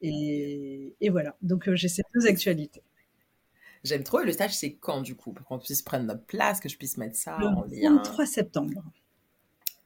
[0.00, 2.82] Et, et voilà, donc euh, j'ai ces deux actualités.
[3.84, 4.20] J'aime trop.
[4.20, 6.76] Et le stage, c'est quand du coup Pour qu'on puisse prendre notre place, que je
[6.76, 7.98] puisse mettre ça le en lien.
[7.98, 8.82] 3 septembre.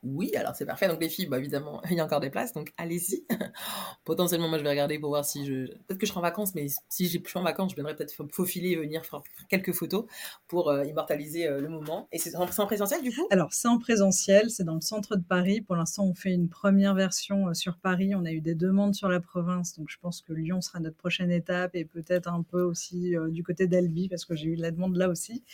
[0.03, 0.89] Oui, alors c'est parfait.
[0.89, 3.25] Donc les filles, bah, évidemment, il y a encore des places, donc allez-y.
[4.05, 5.67] Potentiellement, moi, je vais regarder pour voir si je...
[5.67, 8.13] Peut-être que je serai en vacances, mais si je suis en vacances, je viendrai peut-être
[8.33, 10.07] faufiler et venir faire quelques photos
[10.49, 12.09] pour euh, immortaliser euh, le moment.
[12.11, 13.27] Et c'est en, présentiel, du coup?
[13.31, 15.61] Alors, c'est en présentiel, c'est dans le centre de Paris.
[15.61, 18.15] Pour l'instant, on fait une première version euh, sur Paris.
[18.17, 20.97] On a eu des demandes sur la province, donc je pense que Lyon sera notre
[20.97, 24.71] prochaine étape et peut-être un peu aussi du côté d'Albi, parce que j'ai eu la
[24.71, 25.45] demande là aussi.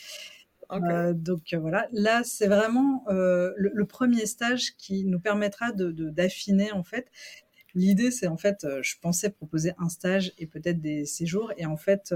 [0.71, 5.91] Euh, donc euh, voilà, là c'est vraiment euh, le, premier stage qui nous permettra de,
[6.09, 7.11] d'affiner en fait.
[7.75, 11.77] L'idée c'est en fait, je pensais proposer un stage et peut-être des séjours et en
[11.77, 12.13] fait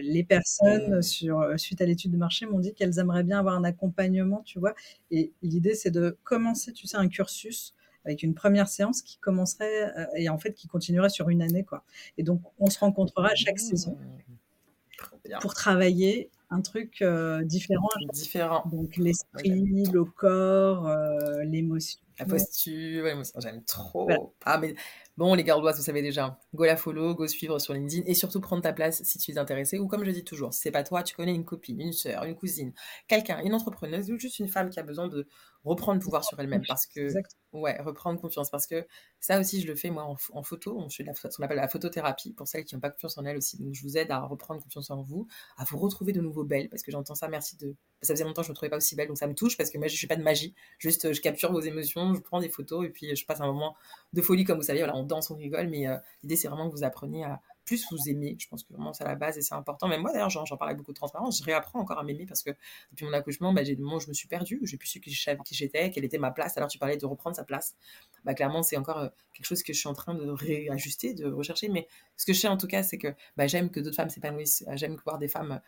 [0.00, 1.02] les personnes mmh.
[1.02, 4.60] sur, suite à l'étude de marché m'ont dit qu'elles aimeraient bien avoir un accompagnement, tu
[4.60, 4.74] vois.
[5.10, 9.92] Et l'idée c'est de commencer, tu sais, un cursus avec une première séance qui commencerait
[10.16, 11.84] et en fait qui continuerait sur une année quoi.
[12.16, 15.38] Et donc on se rencontrera chaque saison mmh.
[15.40, 17.88] pour travailler un truc euh, différent.
[18.12, 18.64] Différent.
[18.70, 22.00] Donc l'esprit, le corps, euh, l'émotion.
[22.18, 23.06] La posture,
[23.38, 24.10] j'aime trop.
[24.44, 24.74] Ah, mais
[25.16, 26.38] bon, les gardois, vous savez déjà.
[26.54, 29.38] Go la follow, go suivre sur LinkedIn et surtout prendre ta place si tu es
[29.38, 29.78] intéressé.
[29.78, 32.24] Ou comme je dis toujours, si c'est pas toi, tu connais une copine, une soeur,
[32.24, 32.72] une cousine,
[33.08, 35.26] quelqu'un, une entrepreneuse ou juste une femme qui a besoin de
[35.64, 36.62] reprendre le pouvoir sur elle-même.
[36.66, 37.08] Parce que,
[37.52, 38.50] ouais, reprendre confiance.
[38.50, 38.86] Parce que
[39.18, 40.78] ça aussi, je le fais moi en, photo.
[40.78, 43.36] On fait ce qu'on appelle la photothérapie pour celles qui n'ont pas confiance en elles
[43.36, 43.58] aussi.
[43.58, 46.68] Donc, je vous aide à reprendre confiance en vous, à vous retrouver de nouveau belle.
[46.68, 47.74] Parce que j'entends ça, merci de.
[48.02, 49.58] Ça faisait longtemps que je ne me trouvais pas aussi belle, donc ça me touche
[49.58, 50.54] parce que moi, je suis pas de magie.
[50.78, 53.76] Juste, je capture vos émotions je prends des photos et puis je passe un moment
[54.12, 54.78] de folie, comme vous savez.
[54.78, 57.86] Voilà, on danse, on rigole, mais euh, l'idée, c'est vraiment que vous appreniez à plus
[57.90, 58.36] vous aimer.
[58.38, 59.86] Je pense que vraiment, c'est la base et c'est important.
[59.86, 61.38] Même moi, d'ailleurs, j'en parle avec beaucoup de transparence.
[61.38, 62.50] Je réapprends encore à m'aimer parce que
[62.90, 65.10] depuis mon accouchement, bah, j'ai des je me suis perdue, j'ai plus su qui
[65.54, 66.56] j'étais, quelle était ma place.
[66.56, 67.76] Alors, tu parlais de reprendre sa place.
[68.24, 71.30] Bah, clairement, c'est encore euh, quelque chose que je suis en train de réajuster, de
[71.30, 71.68] rechercher.
[71.68, 71.86] Mais
[72.16, 74.64] ce que je sais en tout cas, c'est que bah, j'aime que d'autres femmes s'épanouissent.
[74.74, 75.60] J'aime voir des femmes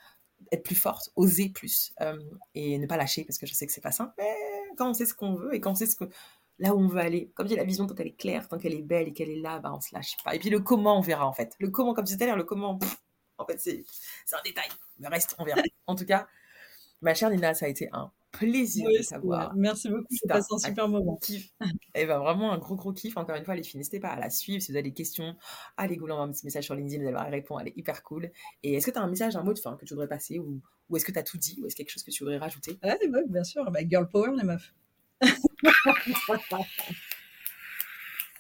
[0.51, 1.95] être plus fortes, oser plus
[2.55, 4.13] et ne pas lâcher parce que je sais que c'est pas simple.
[4.19, 4.35] Mais
[4.77, 6.05] quand on sait ce qu'on veut et quand on sait ce que
[6.59, 7.31] là où on veut aller.
[7.35, 9.41] Comme dit la vision, quand elle est claire, tant qu'elle est belle et qu'elle est
[9.41, 10.35] là, bah, on se lâche pas.
[10.35, 11.55] Et puis le comment, on verra en fait.
[11.59, 12.79] Le comment, comme c'était à le comment,
[13.39, 13.85] en fait, c'est
[14.33, 14.69] un détail.
[15.01, 15.61] Le reste, on verra.
[15.87, 16.27] En tout cas,
[17.01, 19.55] ma chère Nina, ça a été un plaisir de savoir.
[19.55, 21.17] Merci beaucoup, c'est passé un super moment.
[21.17, 21.51] Kiff.
[21.95, 23.17] Et ben vraiment un gros gros kiff.
[23.17, 24.63] Encore une fois, les filles, n'hésitez pas à la suivre.
[24.63, 25.37] Si vous avez des questions,
[25.77, 28.31] allez vous un petit message sur LinkedIn, vous allez répondre, elle est hyper cool.
[28.63, 30.39] Et est-ce que tu as un message, un mot de fin que tu voudrais passer
[30.39, 32.39] ou, ou est-ce que tu as tout dit ou est-ce quelque chose que tu voudrais
[32.39, 32.79] rajouter?
[32.83, 32.97] Ah,
[33.29, 33.71] bien sûr.
[33.71, 34.73] Bah, girl power, les meufs.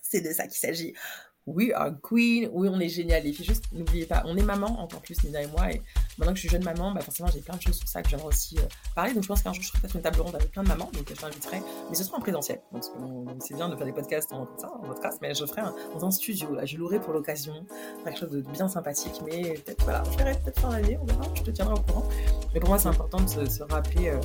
[0.02, 0.94] c'est de ça qu'il s'agit.
[1.44, 3.26] We are queen, oui, on est génial.
[3.26, 5.72] Et puis juste, n'oubliez pas, on est maman, encore plus Nina et moi.
[5.72, 5.82] Et
[6.16, 8.08] maintenant que je suis jeune maman, bah forcément, j'ai plein de choses sur ça que
[8.08, 8.62] j'aimerais aussi euh,
[8.94, 9.12] parler.
[9.12, 10.88] Donc je pense qu'un jour, je ferai peut-être une table ronde avec plein de mamans.
[10.92, 11.60] Donc je t'inviterai,
[11.90, 12.60] mais ce sera en présentiel.
[12.70, 12.84] Donc
[13.40, 16.04] c'est bien de faire des podcasts en, ça, en podcast, mais je ferai un, dans
[16.06, 16.56] un studio.
[16.64, 17.66] Je louerai pour l'occasion,
[18.04, 19.20] quelque chose de bien sympathique.
[19.26, 22.08] Mais peut-être, voilà, je ferai peut-être fin d'année, on verra, je te tiendrai au courant.
[22.54, 24.10] Mais pour moi, c'est important de se, rappeler.
[24.10, 24.20] Euh,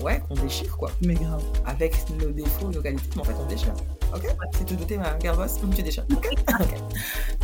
[0.00, 0.90] ouais, qu'on déchire quoi.
[1.00, 1.42] Mais grave.
[1.66, 3.74] Avec nos défauts, nos qualités, mais en fait on déchire.
[4.14, 4.26] Ok?
[4.52, 6.06] C'est tout douter ma garbosse, tu déchires.
[6.12, 6.28] Ok?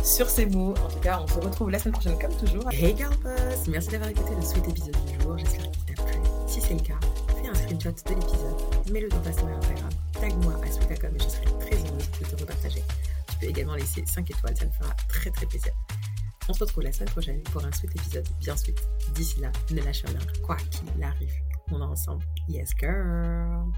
[0.03, 2.71] Sur ces mots, en tout cas, on se retrouve la semaine prochaine comme toujours.
[2.71, 6.19] Hey garbosse Merci d'avoir écouté le sweet épisode du jour, j'espère qu'il t'a plu.
[6.47, 6.99] Si c'est le cas,
[7.41, 11.29] fais un screenshot de l'épisode, mets-le dans ta story Instagram, tag-moi à sweetacom et je
[11.29, 12.83] serai très heureuse de te repartager.
[13.29, 15.71] Tu peux également laisser 5 étoiles, ça me fera très très plaisir.
[16.47, 18.81] On se retrouve la semaine prochaine pour un sweet épisode bien sweet.
[19.13, 21.33] D'ici là, ne lâche rien, quoi qu'il arrive
[21.71, 22.23] on ensemble.
[22.47, 23.73] Yes, girl.